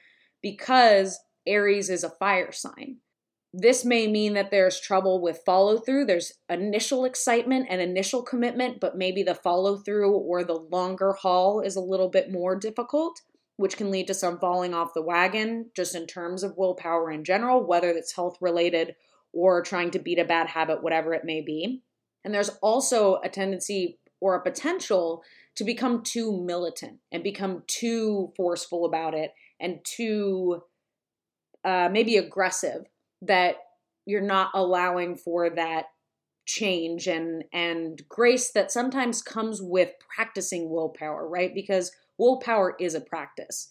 Because 0.43 1.19
Aries 1.47 1.91
is 1.91 2.05
a 2.05 2.11
fire 2.11 2.53
sign. 2.53 2.99
This 3.55 3.85
may 3.85 4.07
mean 4.07 4.35
that 4.35 4.51
there's 4.51 4.79
trouble 4.79 5.23
with 5.23 5.43
follow 5.47 5.79
through. 5.79 6.05
There's 6.05 6.35
initial 6.51 7.05
excitement 7.07 7.67
and 7.71 7.81
initial 7.81 8.23
commitment, 8.23 8.79
but 8.79 8.97
maybe 8.97 9.23
the 9.23 9.35
follow 9.35 9.79
through 9.79 10.13
or 10.13 10.45
the 10.45 10.55
longer 10.55 11.15
haul 11.15 11.61
is 11.61 11.75
a 11.75 11.81
little 11.81 12.11
bit 12.11 12.31
more 12.31 12.57
difficult, 12.57 13.23
which 13.57 13.79
can 13.79 13.91
lead 13.91 14.07
to 14.09 14.15
some 14.15 14.39
falling 14.39 14.75
off 14.75 14.93
the 14.93 15.03
wagon 15.03 15.71
just 15.75 15.95
in 15.95 16.07
terms 16.07 16.43
of 16.43 16.59
willpower 16.59 17.11
in 17.11 17.25
general, 17.25 17.67
whether 17.67 17.89
it's 17.89 18.15
health 18.15 18.37
related 18.41 18.95
or 19.33 19.63
trying 19.63 19.91
to 19.93 19.99
beat 19.99 20.19
a 20.19 20.25
bad 20.25 20.49
habit, 20.49 20.83
whatever 20.83 21.15
it 21.15 21.25
may 21.25 21.41
be. 21.41 21.83
And 22.25 22.35
there's 22.35 22.51
also 22.61 23.19
a 23.25 23.31
tendency 23.31 23.99
or 24.21 24.35
a 24.35 24.43
potential 24.43 25.23
to 25.55 25.65
become 25.65 26.03
too 26.03 26.45
militant 26.45 26.99
and 27.11 27.23
become 27.23 27.63
too 27.67 28.33
forceful 28.37 28.85
about 28.85 29.15
it 29.15 29.33
and 29.59 29.81
too 29.85 30.63
uh, 31.65 31.89
maybe 31.91 32.17
aggressive 32.17 32.85
that 33.22 33.57
you're 34.07 34.20
not 34.20 34.50
allowing 34.54 35.16
for 35.16 35.50
that 35.50 35.87
change 36.46 37.07
and 37.07 37.44
and 37.52 38.02
grace 38.09 38.52
that 38.52 38.72
sometimes 38.72 39.20
comes 39.20 39.61
with 39.61 39.92
practicing 40.14 40.70
willpower 40.70 41.28
right? 41.28 41.54
Because 41.54 41.92
willpower 42.16 42.74
is 42.81 42.94
a 42.94 43.00
practice. 43.00 43.68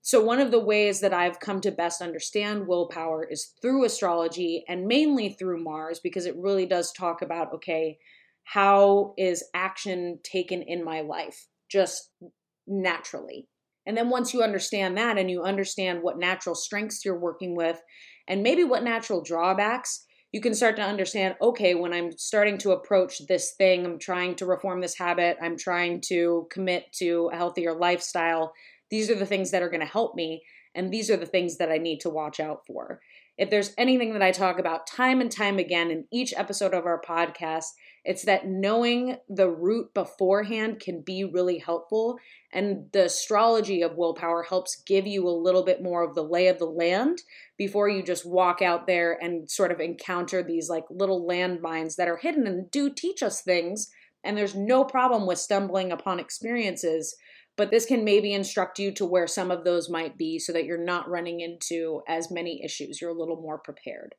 So 0.00 0.22
one 0.22 0.38
of 0.38 0.50
the 0.50 0.60
ways 0.60 1.00
that 1.00 1.14
i've 1.14 1.40
come 1.40 1.60
to 1.62 1.70
best 1.70 2.02
understand 2.02 2.68
willpower 2.68 3.24
is 3.24 3.52
through 3.60 3.84
astrology 3.84 4.64
and 4.68 4.86
mainly 4.86 5.30
through 5.30 5.64
mars 5.64 5.98
because 5.98 6.26
it 6.26 6.36
really 6.36 6.66
does 6.66 6.92
talk 6.92 7.22
about 7.22 7.52
okay 7.54 7.98
how 8.44 9.14
is 9.16 9.42
action 9.54 10.20
taken 10.22 10.62
in 10.62 10.84
my 10.84 11.00
life? 11.00 11.48
Just 11.68 12.10
naturally. 12.66 13.48
And 13.86 13.96
then 13.96 14.08
once 14.08 14.32
you 14.32 14.42
understand 14.42 14.96
that 14.96 15.18
and 15.18 15.30
you 15.30 15.42
understand 15.42 16.02
what 16.02 16.18
natural 16.18 16.54
strengths 16.54 17.04
you're 17.04 17.18
working 17.18 17.56
with 17.56 17.82
and 18.28 18.42
maybe 18.42 18.64
what 18.64 18.82
natural 18.82 19.22
drawbacks, 19.22 20.04
you 20.32 20.40
can 20.40 20.54
start 20.54 20.76
to 20.76 20.82
understand 20.82 21.36
okay, 21.40 21.74
when 21.74 21.92
I'm 21.92 22.12
starting 22.16 22.58
to 22.58 22.72
approach 22.72 23.26
this 23.28 23.52
thing, 23.56 23.84
I'm 23.84 23.98
trying 23.98 24.34
to 24.36 24.46
reform 24.46 24.80
this 24.80 24.98
habit, 24.98 25.36
I'm 25.42 25.56
trying 25.56 26.00
to 26.08 26.48
commit 26.50 26.92
to 26.94 27.30
a 27.32 27.36
healthier 27.36 27.74
lifestyle, 27.74 28.52
these 28.90 29.10
are 29.10 29.14
the 29.14 29.26
things 29.26 29.50
that 29.50 29.62
are 29.62 29.68
going 29.68 29.80
to 29.80 29.86
help 29.86 30.14
me. 30.14 30.42
And 30.74 30.92
these 30.92 31.10
are 31.10 31.16
the 31.16 31.26
things 31.26 31.58
that 31.58 31.70
I 31.70 31.78
need 31.78 32.00
to 32.00 32.10
watch 32.10 32.40
out 32.40 32.62
for. 32.66 33.00
If 33.36 33.50
there's 33.50 33.74
anything 33.76 34.12
that 34.12 34.22
I 34.22 34.30
talk 34.30 34.58
about 34.58 34.86
time 34.86 35.20
and 35.20 35.30
time 35.30 35.58
again 35.58 35.90
in 35.90 36.04
each 36.12 36.34
episode 36.36 36.74
of 36.74 36.86
our 36.86 37.00
podcast, 37.00 37.66
it's 38.04 38.22
that 38.24 38.46
knowing 38.46 39.16
the 39.28 39.48
route 39.48 39.94
beforehand 39.94 40.78
can 40.78 41.00
be 41.00 41.24
really 41.24 41.58
helpful. 41.58 42.18
And 42.52 42.90
the 42.92 43.06
astrology 43.06 43.80
of 43.80 43.96
willpower 43.96 44.42
helps 44.42 44.82
give 44.86 45.06
you 45.06 45.26
a 45.26 45.30
little 45.30 45.64
bit 45.64 45.82
more 45.82 46.04
of 46.04 46.14
the 46.14 46.22
lay 46.22 46.48
of 46.48 46.58
the 46.58 46.66
land 46.66 47.22
before 47.56 47.88
you 47.88 48.02
just 48.02 48.26
walk 48.26 48.60
out 48.60 48.86
there 48.86 49.18
and 49.22 49.50
sort 49.50 49.72
of 49.72 49.80
encounter 49.80 50.42
these 50.42 50.68
like 50.68 50.84
little 50.90 51.26
landmines 51.26 51.96
that 51.96 52.08
are 52.08 52.18
hidden 52.18 52.46
and 52.46 52.70
do 52.70 52.90
teach 52.90 53.22
us 53.22 53.40
things. 53.40 53.88
And 54.22 54.36
there's 54.36 54.54
no 54.54 54.84
problem 54.84 55.26
with 55.26 55.38
stumbling 55.38 55.90
upon 55.90 56.20
experiences, 56.20 57.16
but 57.56 57.70
this 57.70 57.86
can 57.86 58.04
maybe 58.04 58.34
instruct 58.34 58.78
you 58.78 58.92
to 58.92 59.06
where 59.06 59.26
some 59.26 59.50
of 59.50 59.64
those 59.64 59.88
might 59.88 60.18
be 60.18 60.38
so 60.38 60.52
that 60.52 60.64
you're 60.64 60.82
not 60.82 61.08
running 61.08 61.40
into 61.40 62.02
as 62.06 62.30
many 62.30 62.62
issues. 62.62 63.00
You're 63.00 63.10
a 63.10 63.18
little 63.18 63.40
more 63.40 63.58
prepared. 63.58 64.14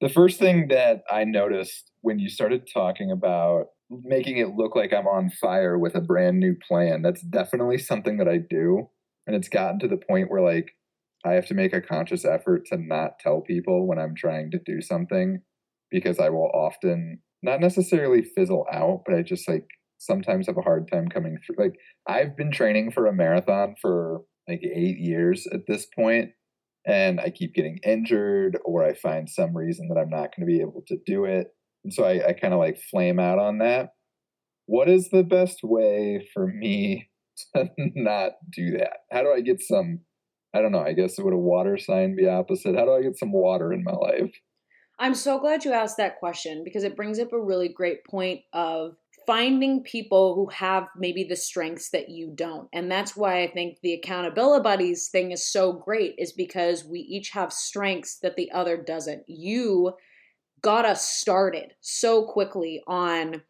The 0.00 0.08
first 0.08 0.38
thing 0.38 0.68
that 0.68 1.02
I 1.10 1.24
noticed 1.24 1.90
when 2.02 2.18
you 2.18 2.28
started 2.28 2.68
talking 2.72 3.10
about 3.10 3.66
making 3.90 4.38
it 4.38 4.56
look 4.56 4.74
like 4.74 4.92
I'm 4.92 5.06
on 5.06 5.30
fire 5.30 5.78
with 5.78 5.94
a 5.94 6.00
brand 6.00 6.40
new 6.40 6.54
plan. 6.68 7.02
That's 7.02 7.22
definitely 7.22 7.78
something 7.78 8.18
that 8.18 8.28
I 8.28 8.38
do. 8.38 8.88
And 9.26 9.34
it's 9.34 9.48
gotten 9.48 9.78
to 9.80 9.88
the 9.88 9.96
point 9.96 10.30
where 10.30 10.42
like 10.42 10.72
I 11.24 11.32
have 11.32 11.46
to 11.46 11.54
make 11.54 11.72
a 11.72 11.80
conscious 11.80 12.24
effort 12.24 12.66
to 12.66 12.76
not 12.76 13.18
tell 13.18 13.40
people 13.40 13.86
when 13.86 13.98
I'm 13.98 14.14
trying 14.14 14.50
to 14.52 14.60
do 14.64 14.80
something 14.80 15.40
because 15.90 16.18
I 16.18 16.30
will 16.30 16.50
often 16.52 17.20
not 17.42 17.60
necessarily 17.60 18.22
fizzle 18.22 18.66
out, 18.72 19.02
but 19.06 19.14
I 19.14 19.22
just 19.22 19.48
like 19.48 19.66
sometimes 19.98 20.46
have 20.46 20.58
a 20.58 20.62
hard 20.62 20.88
time 20.90 21.08
coming 21.08 21.38
through. 21.44 21.56
Like 21.58 21.74
I've 22.06 22.36
been 22.36 22.50
training 22.50 22.90
for 22.90 23.06
a 23.06 23.12
marathon 23.12 23.76
for 23.80 24.22
like 24.48 24.62
eight 24.62 24.98
years 24.98 25.46
at 25.52 25.66
this 25.66 25.86
point, 25.86 26.30
and 26.86 27.20
I 27.20 27.30
keep 27.30 27.54
getting 27.54 27.78
injured 27.84 28.58
or 28.64 28.84
I 28.84 28.94
find 28.94 29.28
some 29.28 29.56
reason 29.56 29.88
that 29.88 29.98
I'm 29.98 30.08
not 30.08 30.34
going 30.34 30.40
to 30.40 30.46
be 30.46 30.60
able 30.60 30.84
to 30.86 30.96
do 31.04 31.24
it. 31.24 31.48
And 31.84 31.92
so 31.92 32.04
I, 32.04 32.28
I 32.28 32.32
kind 32.32 32.54
of 32.54 32.60
like 32.60 32.78
flame 32.78 33.18
out 33.18 33.38
on 33.38 33.58
that. 33.58 33.90
What 34.66 34.88
is 34.88 35.10
the 35.10 35.24
best 35.24 35.60
way 35.62 36.28
for 36.32 36.46
me 36.46 37.08
to 37.54 37.68
not 37.76 38.32
do 38.54 38.72
that? 38.78 38.98
How 39.10 39.22
do 39.22 39.32
I 39.32 39.40
get 39.40 39.60
some? 39.60 40.00
I 40.54 40.62
don't 40.62 40.72
know. 40.72 40.80
I 40.80 40.92
guess 40.92 41.18
would 41.18 41.34
a 41.34 41.36
water 41.36 41.76
sign 41.76 42.16
be 42.16 42.28
opposite? 42.28 42.76
How 42.76 42.84
do 42.84 42.92
I 42.92 43.02
get 43.02 43.18
some 43.18 43.32
water 43.32 43.72
in 43.72 43.84
my 43.84 43.92
life? 43.92 44.32
I'm 44.98 45.14
so 45.14 45.38
glad 45.38 45.64
you 45.64 45.72
asked 45.72 45.98
that 45.98 46.18
question 46.18 46.62
because 46.64 46.82
it 46.82 46.96
brings 46.96 47.18
up 47.18 47.32
a 47.32 47.40
really 47.40 47.68
great 47.68 48.04
point 48.04 48.40
of 48.54 48.96
finding 49.26 49.82
people 49.82 50.34
who 50.34 50.48
have 50.48 50.88
maybe 50.96 51.24
the 51.24 51.36
strengths 51.36 51.90
that 51.90 52.08
you 52.08 52.30
don't. 52.34 52.68
And 52.72 52.90
that's 52.90 53.16
why 53.16 53.42
I 53.42 53.50
think 53.50 53.78
the 53.82 53.94
accountability 53.94 54.62
buddies 54.62 55.08
thing 55.08 55.32
is 55.32 55.44
so 55.44 55.72
great 55.72 56.14
is 56.18 56.32
because 56.32 56.84
we 56.84 57.00
each 57.00 57.30
have 57.30 57.52
strengths 57.52 58.18
that 58.20 58.36
the 58.36 58.52
other 58.52 58.76
doesn't. 58.76 59.24
You 59.26 59.94
got 60.62 60.84
us 60.84 61.06
started 61.06 61.74
so 61.80 62.24
quickly 62.24 62.82
on 62.86 63.42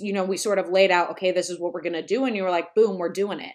you 0.00 0.14
know, 0.14 0.24
we 0.24 0.38
sort 0.38 0.58
of 0.58 0.70
laid 0.70 0.90
out, 0.90 1.10
okay, 1.10 1.30
this 1.30 1.50
is 1.50 1.60
what 1.60 1.74
we're 1.74 1.82
going 1.82 1.92
to 1.92 2.00
do 2.00 2.24
and 2.24 2.34
you 2.34 2.42
were 2.42 2.50
like, 2.50 2.74
boom, 2.74 2.96
we're 2.96 3.10
doing 3.10 3.38
it. 3.38 3.52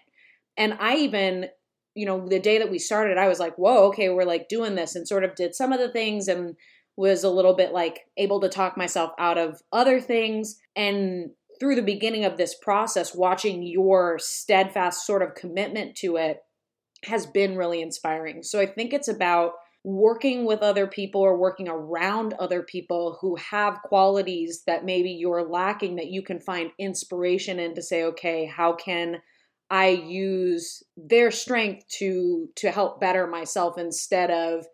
And 0.56 0.76
I 0.78 0.96
even 0.96 1.48
you 1.94 2.06
know, 2.06 2.26
the 2.26 2.38
day 2.38 2.58
that 2.58 2.70
we 2.70 2.78
started, 2.78 3.18
I 3.18 3.28
was 3.28 3.40
like, 3.40 3.56
whoa, 3.56 3.88
okay, 3.88 4.08
we're 4.10 4.24
like 4.24 4.48
doing 4.48 4.74
this 4.74 4.94
and 4.94 5.08
sort 5.08 5.24
of 5.24 5.34
did 5.34 5.54
some 5.54 5.72
of 5.72 5.80
the 5.80 5.90
things 5.90 6.28
and 6.28 6.56
was 6.96 7.24
a 7.24 7.30
little 7.30 7.54
bit 7.54 7.72
like 7.72 8.00
able 8.16 8.40
to 8.40 8.48
talk 8.48 8.76
myself 8.76 9.12
out 9.18 9.38
of 9.38 9.62
other 9.72 10.00
things. 10.00 10.60
And 10.80 11.32
through 11.58 11.74
the 11.74 11.82
beginning 11.82 12.24
of 12.24 12.38
this 12.38 12.54
process, 12.54 13.14
watching 13.14 13.62
your 13.62 14.18
steadfast 14.18 15.06
sort 15.06 15.20
of 15.20 15.34
commitment 15.34 15.94
to 15.96 16.16
it 16.16 16.38
has 17.04 17.26
been 17.26 17.54
really 17.56 17.82
inspiring. 17.82 18.42
So 18.42 18.58
I 18.58 18.66
think 18.66 18.94
it's 18.94 19.08
about 19.08 19.52
working 19.84 20.46
with 20.46 20.60
other 20.60 20.86
people 20.86 21.20
or 21.20 21.36
working 21.36 21.68
around 21.68 22.34
other 22.38 22.62
people 22.62 23.18
who 23.20 23.36
have 23.36 23.82
qualities 23.82 24.62
that 24.66 24.86
maybe 24.86 25.10
you're 25.10 25.46
lacking 25.46 25.96
that 25.96 26.10
you 26.10 26.22
can 26.22 26.40
find 26.40 26.70
inspiration 26.78 27.58
in 27.58 27.74
to 27.74 27.82
say, 27.82 28.04
okay, 28.04 28.46
how 28.46 28.72
can 28.72 29.20
I 29.68 29.88
use 29.88 30.82
their 30.96 31.30
strength 31.30 31.86
to 31.98 32.48
to 32.56 32.70
help 32.70 33.00
better 33.00 33.26
myself 33.26 33.76
instead 33.76 34.30
of 34.30 34.64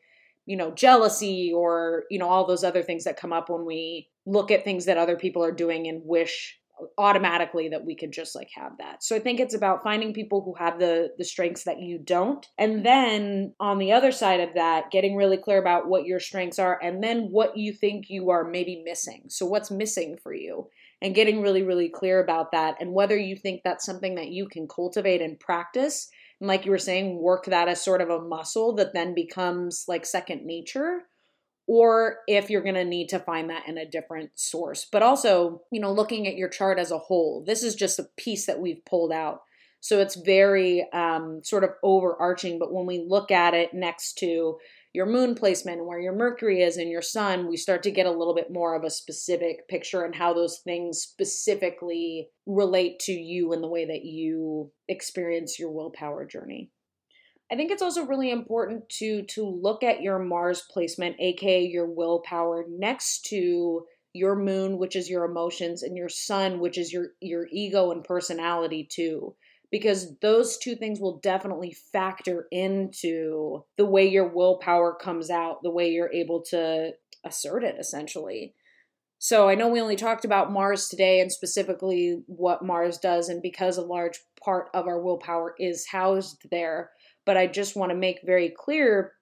you 0.46 0.56
know, 0.56 0.70
jealousy 0.70 1.52
or, 1.52 2.04
you 2.08 2.20
know, 2.20 2.28
all 2.28 2.46
those 2.46 2.62
other 2.62 2.82
things 2.82 3.02
that 3.04 3.16
come 3.16 3.32
up 3.32 3.50
when 3.50 3.66
we 3.66 4.08
look 4.26 4.50
at 4.50 4.64
things 4.64 4.84
that 4.86 4.98
other 4.98 5.16
people 5.16 5.42
are 5.44 5.52
doing 5.52 5.86
and 5.86 6.02
wish 6.04 6.58
automatically 6.98 7.70
that 7.70 7.84
we 7.84 7.94
could 7.94 8.12
just 8.12 8.34
like 8.34 8.50
have 8.54 8.72
that. 8.78 9.02
So 9.02 9.16
I 9.16 9.18
think 9.18 9.40
it's 9.40 9.54
about 9.54 9.82
finding 9.82 10.12
people 10.12 10.42
who 10.42 10.54
have 10.62 10.78
the 10.78 11.10
the 11.16 11.24
strengths 11.24 11.64
that 11.64 11.80
you 11.80 11.98
don't. 11.98 12.46
And 12.58 12.84
then 12.84 13.54
on 13.58 13.78
the 13.78 13.92
other 13.92 14.12
side 14.12 14.40
of 14.40 14.54
that, 14.54 14.90
getting 14.90 15.16
really 15.16 15.38
clear 15.38 15.58
about 15.58 15.88
what 15.88 16.04
your 16.04 16.20
strengths 16.20 16.58
are 16.58 16.78
and 16.82 17.02
then 17.02 17.28
what 17.30 17.56
you 17.56 17.72
think 17.72 18.06
you 18.08 18.30
are 18.30 18.44
maybe 18.44 18.82
missing. 18.84 19.24
So 19.28 19.46
what's 19.46 19.70
missing 19.70 20.18
for 20.22 20.34
you? 20.34 20.68
And 21.00 21.14
getting 21.14 21.40
really 21.42 21.62
really 21.62 21.88
clear 21.88 22.22
about 22.22 22.52
that 22.52 22.76
and 22.80 22.92
whether 22.92 23.16
you 23.16 23.36
think 23.36 23.62
that's 23.62 23.84
something 23.84 24.14
that 24.14 24.28
you 24.28 24.48
can 24.48 24.66
cultivate 24.66 25.20
and 25.20 25.38
practice 25.38 26.08
and 26.40 26.48
like 26.48 26.64
you 26.64 26.70
were 26.70 26.78
saying 26.78 27.20
work 27.20 27.44
that 27.46 27.68
as 27.68 27.82
sort 27.82 28.00
of 28.00 28.10
a 28.10 28.20
muscle 28.20 28.74
that 28.76 28.94
then 28.94 29.14
becomes 29.14 29.84
like 29.88 30.06
second 30.06 30.44
nature 30.44 31.02
or 31.66 32.18
if 32.28 32.48
you're 32.48 32.62
going 32.62 32.74
to 32.74 32.84
need 32.84 33.08
to 33.08 33.18
find 33.18 33.50
that 33.50 33.68
in 33.68 33.78
a 33.78 33.88
different 33.88 34.30
source 34.34 34.86
but 34.90 35.02
also 35.02 35.62
you 35.70 35.80
know 35.80 35.92
looking 35.92 36.26
at 36.26 36.36
your 36.36 36.48
chart 36.48 36.78
as 36.78 36.90
a 36.90 36.98
whole 36.98 37.42
this 37.46 37.62
is 37.62 37.74
just 37.74 37.98
a 37.98 38.08
piece 38.16 38.46
that 38.46 38.60
we've 38.60 38.84
pulled 38.84 39.12
out 39.12 39.40
so 39.80 40.00
it's 40.00 40.16
very 40.16 40.86
um, 40.92 41.40
sort 41.44 41.64
of 41.64 41.70
overarching 41.82 42.58
but 42.58 42.72
when 42.72 42.86
we 42.86 43.04
look 43.06 43.30
at 43.30 43.54
it 43.54 43.74
next 43.74 44.14
to 44.18 44.56
your 44.96 45.04
moon 45.04 45.34
placement 45.34 45.76
and 45.76 45.86
where 45.86 46.00
your 46.00 46.14
Mercury 46.14 46.62
is 46.62 46.78
and 46.78 46.90
your 46.90 47.02
sun, 47.02 47.48
we 47.48 47.58
start 47.58 47.82
to 47.82 47.90
get 47.90 48.06
a 48.06 48.10
little 48.10 48.34
bit 48.34 48.50
more 48.50 48.74
of 48.74 48.82
a 48.82 48.88
specific 48.88 49.68
picture 49.68 50.04
and 50.04 50.14
how 50.14 50.32
those 50.32 50.60
things 50.64 51.00
specifically 51.00 52.30
relate 52.46 52.98
to 53.00 53.12
you 53.12 53.52
and 53.52 53.62
the 53.62 53.68
way 53.68 53.84
that 53.84 54.06
you 54.06 54.72
experience 54.88 55.58
your 55.58 55.70
willpower 55.70 56.24
journey. 56.24 56.70
I 57.50 57.56
think 57.56 57.70
it's 57.70 57.82
also 57.82 58.06
really 58.06 58.30
important 58.30 58.88
to 58.98 59.22
to 59.22 59.44
look 59.44 59.82
at 59.82 60.02
your 60.02 60.18
Mars 60.18 60.62
placement, 60.70 61.16
aka 61.20 61.64
your 61.64 61.86
willpower, 61.86 62.64
next 62.68 63.26
to 63.26 63.84
your 64.12 64.34
moon, 64.34 64.78
which 64.78 64.96
is 64.96 65.10
your 65.10 65.24
emotions, 65.24 65.82
and 65.82 65.96
your 65.96 66.08
sun, 66.08 66.58
which 66.60 66.78
is 66.78 66.92
your 66.92 67.08
your 67.20 67.46
ego 67.52 67.92
and 67.92 68.02
personality 68.02 68.88
too 68.90 69.34
because 69.70 70.16
those 70.20 70.58
two 70.58 70.76
things 70.76 71.00
will 71.00 71.18
definitely 71.18 71.76
factor 71.92 72.46
into 72.50 73.64
the 73.76 73.86
way 73.86 74.06
your 74.06 74.28
willpower 74.28 74.94
comes 74.94 75.30
out, 75.30 75.62
the 75.62 75.70
way 75.70 75.90
you're 75.90 76.12
able 76.12 76.42
to 76.42 76.92
assert 77.24 77.64
it 77.64 77.76
essentially. 77.78 78.54
So 79.18 79.48
I 79.48 79.54
know 79.54 79.68
we 79.68 79.80
only 79.80 79.96
talked 79.96 80.24
about 80.24 80.52
Mars 80.52 80.88
today 80.88 81.20
and 81.20 81.32
specifically 81.32 82.22
what 82.26 82.64
Mars 82.64 82.98
does, 82.98 83.28
and 83.28 83.42
because 83.42 83.78
a 83.78 83.82
large 83.82 84.20
part 84.42 84.68
of 84.74 84.86
our 84.86 85.00
willpower 85.00 85.54
is 85.58 85.86
housed 85.86 86.46
there, 86.50 86.90
but 87.26 87.36
I 87.36 87.46
just 87.46 87.76
want 87.76 87.90
to 87.90 87.96
make 87.96 88.20
very 88.24 88.48
clear 88.48 89.12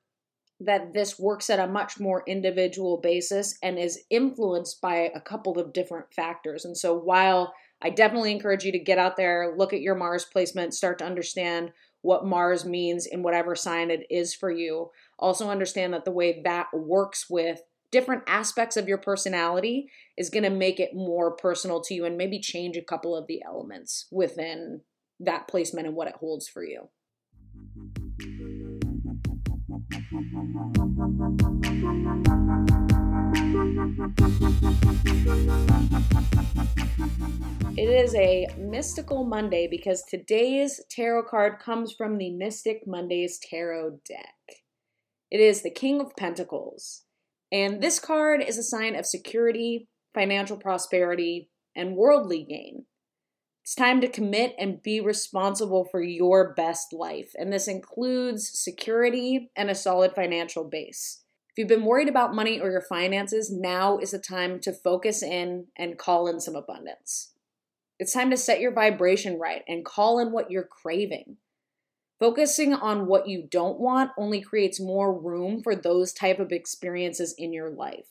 that 0.61 0.93
this 0.95 1.19
works 1.19 1.51
at 1.51 1.59
a 1.59 1.67
much 1.67 1.99
more 1.99 2.23
individual 2.29 2.99
basis 2.99 3.59
and 3.63 3.79
is 3.79 4.05
influenced 4.09 4.81
by 4.81 5.11
a 5.15 5.21
couple 5.21 5.59
of 5.59 5.73
different 5.73 6.13
factors. 6.15 6.65
And 6.65 6.77
so 6.77 6.97
while 6.97 7.53
I 7.83 7.91
definitely 7.91 8.31
encourage 8.31 8.65
you 8.65 8.73
to 8.73 8.79
get 8.79 8.99
out 8.99 9.17
there, 9.17 9.55
look 9.57 9.73
at 9.73 9.81
your 9.81 9.97
Mars 9.97 10.25
placement, 10.25 10.75
start 10.75 10.99
to 10.99 11.05
understand 11.05 11.73
what 12.03 12.27
Mars 12.27 12.65
means 12.65 13.07
in 13.07 13.23
whatever 13.23 13.57
sign 13.57 13.91
it 13.91 14.07
is 14.11 14.35
for 14.35 14.51
you. 14.51 14.91
Also, 15.19 15.49
understand 15.49 15.93
that 15.93 16.05
the 16.05 16.13
way 16.13 16.41
that 16.45 16.69
works 16.73 17.29
with 17.29 17.63
different 17.91 18.23
aspects 18.27 18.77
of 18.77 18.89
your 18.89 18.99
personality 18.99 19.89
is 20.17 20.31
going 20.31 20.43
to 20.43 20.51
make 20.51 20.81
it 20.81 20.95
more 20.95 21.31
personal 21.31 21.81
to 21.81 21.95
you 21.95 22.05
and 22.05 22.17
maybe 22.17 22.39
change 22.39 22.77
a 22.77 22.83
couple 22.83 23.17
of 23.17 23.27
the 23.27 23.43
elements 23.43 24.07
within 24.11 24.83
that 25.21 25.49
placement 25.49 25.87
and 25.87 25.97
what 25.97 26.09
it 26.09 26.17
holds 26.17 26.49
for 26.49 26.65
you. 26.65 26.89
It 30.17 30.21
is 37.89 38.15
a 38.15 38.47
mystical 38.57 39.25
Monday 39.25 39.67
because 39.69 40.05
today's 40.05 40.81
tarot 40.89 41.25
card 41.25 41.59
comes 41.59 41.93
from 41.93 42.19
the 42.19 42.31
Mystic 42.31 42.87
Mondays 42.87 43.41
Tarot 43.41 43.99
deck. 44.09 44.37
It 45.33 45.41
is 45.41 45.63
the 45.63 45.71
King 45.71 46.01
of 46.01 46.15
Pentacles. 46.15 47.03
And 47.51 47.83
this 47.83 47.99
card 47.99 48.41
is 48.41 48.57
a 48.57 48.63
sign 48.63 48.95
of 48.95 49.07
security, 49.07 49.89
financial 50.15 50.57
prosperity, 50.57 51.51
and 51.75 51.97
worldly 51.97 52.45
gain. 52.45 52.85
It's 53.65 53.75
time 53.75 54.03
to 54.03 54.09
commit 54.09 54.55
and 54.59 54.83
be 54.83 55.01
responsible 55.01 55.87
for 55.91 56.03
your 56.03 56.53
best 56.53 56.93
life. 56.93 57.33
And 57.35 57.51
this 57.51 57.67
includes 57.67 58.47
security 58.53 59.51
and 59.57 59.71
a 59.71 59.75
solid 59.75 60.15
financial 60.15 60.65
base. 60.65 61.23
If 61.49 61.57
you've 61.57 61.69
been 61.69 61.87
worried 61.87 62.11
about 62.11 62.35
money 62.35 62.61
or 62.61 62.71
your 62.71 62.83
finances, 62.83 63.51
now 63.51 63.97
is 63.97 64.11
the 64.11 64.19
time 64.19 64.61
to 64.61 64.73
focus 64.75 65.23
in 65.23 65.69
and 65.79 65.97
call 65.97 66.29
in 66.29 66.41
some 66.41 66.55
abundance. 66.55 67.33
It's 67.99 68.13
time 68.13 68.29
to 68.33 68.37
set 68.37 68.61
your 68.61 68.75
vibration 68.75 69.39
right 69.39 69.63
and 69.67 69.83
call 69.83 70.19
in 70.19 70.31
what 70.31 70.51
you're 70.51 70.69
craving. 70.71 71.39
Focusing 72.21 72.75
on 72.75 73.07
what 73.07 73.29
you 73.29 73.49
don't 73.51 73.81
want 73.81 74.11
only 74.19 74.43
creates 74.43 74.79
more 74.79 75.19
room 75.19 75.63
for 75.63 75.75
those 75.75 76.13
type 76.13 76.39
of 76.39 76.53
experiences 76.53 77.35
in 77.39 77.55
your 77.55 77.71
life. 77.71 78.09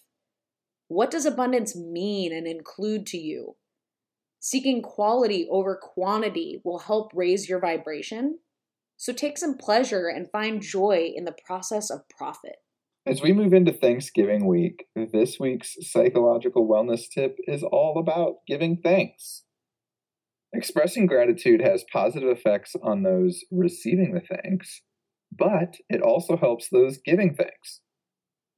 What 0.88 1.12
does 1.12 1.28
abundance 1.28 1.76
mean 1.76 2.34
and 2.34 2.48
include 2.48 3.06
to 3.08 3.20
you? 3.20 3.56
Seeking 4.46 4.82
quality 4.82 5.48
over 5.50 5.80
quantity 5.82 6.60
will 6.66 6.80
help 6.80 7.14
raise 7.16 7.48
your 7.48 7.62
vibration. 7.62 8.40
So 8.98 9.14
take 9.14 9.38
some 9.38 9.58
pleasure 9.58 10.10
and 10.10 10.30
find 10.30 10.62
joy 10.62 11.14
in 11.16 11.24
the 11.24 11.36
process 11.46 11.90
of 11.90 12.10
profit. 12.10 12.58
As 13.06 13.22
we 13.22 13.32
move 13.32 13.54
into 13.54 13.72
Thanksgiving 13.72 14.46
week, 14.46 14.84
this 14.98 15.40
week's 15.40 15.78
psychological 15.90 16.68
wellness 16.68 17.04
tip 17.10 17.38
is 17.48 17.64
all 17.64 17.98
about 17.98 18.40
giving 18.46 18.82
thanks. 18.84 19.44
Expressing 20.54 21.06
gratitude 21.06 21.62
has 21.62 21.86
positive 21.94 22.28
effects 22.28 22.76
on 22.84 23.04
those 23.04 23.46
receiving 23.50 24.14
the 24.14 24.36
thanks, 24.44 24.82
but 25.32 25.76
it 25.90 26.02
also 26.02 26.36
helps 26.36 26.68
those 26.68 27.00
giving 27.06 27.34
thanks. 27.34 27.80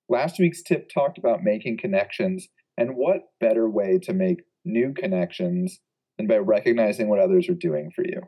Last 0.09 0.39
week's 0.39 0.63
tip 0.63 0.89
talked 0.91 1.19
about 1.19 1.43
making 1.43 1.77
connections, 1.77 2.47
and 2.75 2.95
what 2.95 3.19
better 3.39 3.69
way 3.69 3.99
to 4.01 4.13
make 4.13 4.39
new 4.65 4.93
connections 4.93 5.79
and 6.17 6.27
by 6.27 6.37
recognizing 6.37 7.09
what 7.09 7.19
others 7.19 7.49
are 7.49 7.55
doing 7.55 7.91
for 7.95 8.03
you. 8.03 8.21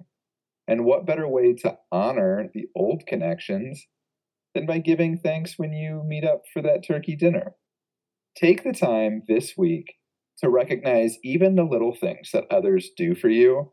And 0.68 0.86
what 0.86 1.06
better 1.06 1.28
way 1.28 1.54
to 1.56 1.78
honor 1.92 2.50
the 2.54 2.68
old 2.76 3.06
connections 3.08 3.88
than 4.54 4.66
by 4.66 4.80
giving 4.80 5.18
thanks 5.18 5.58
when 5.58 5.74
you 5.74 6.04
meet 6.06 6.26
up 6.26 6.44
for 6.54 6.62
that 6.62 6.86
turkey 6.86 7.16
dinner? 7.16 7.54
Take 8.36 8.64
the 8.64 8.74
time 8.74 9.24
this 9.28 9.54
week 9.58 9.96
to 10.40 10.50
recognize 10.50 11.18
even 11.24 11.56
the 11.56 11.64
little 11.64 11.96
things 11.96 12.32
that 12.34 12.46
others 12.52 12.90
do 12.96 13.16
for 13.16 13.30
you 13.30 13.72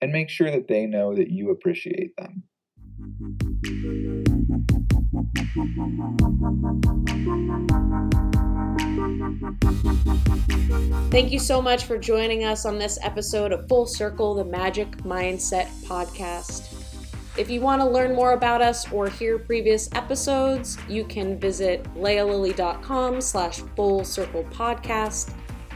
and 0.00 0.12
make 0.12 0.30
sure 0.30 0.50
that 0.50 0.68
they 0.68 0.86
know 0.86 1.14
that 1.14 1.30
you 1.30 1.50
appreciate 1.50 2.16
them. 2.16 2.44
Thank 5.52 5.64
you 8.14 8.29
so 11.50 11.60
much 11.60 11.84
for 11.84 11.98
joining 11.98 12.44
us 12.44 12.64
on 12.64 12.78
this 12.78 12.96
episode 13.02 13.50
of 13.50 13.66
Full 13.66 13.84
Circle, 13.84 14.34
the 14.34 14.44
Magic 14.44 14.88
Mindset 14.98 15.66
podcast. 15.82 16.72
If 17.36 17.50
you 17.50 17.60
want 17.60 17.80
to 17.80 17.88
learn 17.88 18.14
more 18.14 18.34
about 18.34 18.62
us 18.62 18.90
or 18.92 19.08
hear 19.08 19.38
previous 19.38 19.88
episodes, 19.94 20.78
you 20.88 21.04
can 21.04 21.40
visit 21.40 21.84
lealily.com 21.96 23.20
slash 23.20 23.62
full 23.74 24.04
circle 24.04 24.44
podcast. 24.44 25.34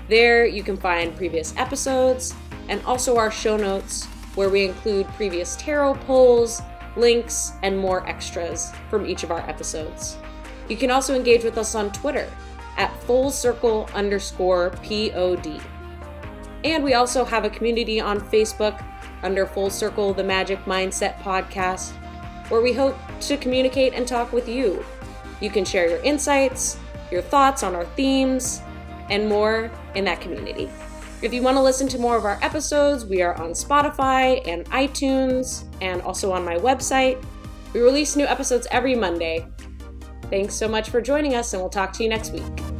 There 0.08 0.46
you 0.46 0.62
can 0.62 0.76
find 0.76 1.16
previous 1.16 1.56
episodes 1.56 2.34
and 2.68 2.80
also 2.84 3.16
our 3.16 3.30
show 3.30 3.56
notes 3.56 4.04
where 4.36 4.50
we 4.50 4.64
include 4.64 5.06
previous 5.14 5.56
tarot 5.56 5.94
pulls, 6.06 6.62
links, 6.96 7.52
and 7.62 7.76
more 7.76 8.06
extras 8.06 8.70
from 8.90 9.06
each 9.06 9.24
of 9.24 9.32
our 9.32 9.40
episodes. 9.48 10.16
You 10.68 10.76
can 10.76 10.90
also 10.90 11.14
engage 11.16 11.42
with 11.42 11.58
us 11.58 11.74
on 11.74 11.90
Twitter 11.90 12.30
at 12.76 12.96
full 13.02 13.30
circle 13.30 13.88
underscore 13.94 14.70
pod. 14.70 15.60
And 16.64 16.82
we 16.82 16.94
also 16.94 17.24
have 17.24 17.44
a 17.44 17.50
community 17.50 18.00
on 18.00 18.20
Facebook 18.20 18.82
under 19.22 19.46
Full 19.46 19.70
Circle 19.70 20.14
the 20.14 20.24
Magic 20.24 20.58
Mindset 20.64 21.18
podcast, 21.18 21.92
where 22.48 22.60
we 22.60 22.72
hope 22.72 22.96
to 23.20 23.36
communicate 23.36 23.94
and 23.94 24.06
talk 24.06 24.32
with 24.32 24.48
you. 24.48 24.84
You 25.40 25.50
can 25.50 25.64
share 25.64 25.88
your 25.88 26.02
insights, 26.02 26.78
your 27.10 27.22
thoughts 27.22 27.62
on 27.62 27.74
our 27.74 27.84
themes, 27.96 28.62
and 29.10 29.28
more 29.28 29.70
in 29.94 30.04
that 30.04 30.20
community. 30.20 30.70
If 31.22 31.32
you 31.32 31.42
want 31.42 31.56
to 31.56 31.62
listen 31.62 31.88
to 31.88 31.98
more 31.98 32.16
of 32.16 32.24
our 32.24 32.38
episodes, 32.42 33.06
we 33.06 33.22
are 33.22 33.34
on 33.34 33.50
Spotify 33.50 34.46
and 34.46 34.64
iTunes 34.66 35.64
and 35.80 36.02
also 36.02 36.32
on 36.32 36.44
my 36.44 36.56
website. 36.56 37.24
We 37.72 37.80
release 37.80 38.14
new 38.14 38.26
episodes 38.26 38.66
every 38.70 38.94
Monday. 38.94 39.46
Thanks 40.30 40.54
so 40.54 40.68
much 40.68 40.90
for 40.90 41.00
joining 41.00 41.34
us, 41.34 41.52
and 41.52 41.62
we'll 41.62 41.70
talk 41.70 41.92
to 41.94 42.02
you 42.02 42.08
next 42.08 42.32
week. 42.32 42.73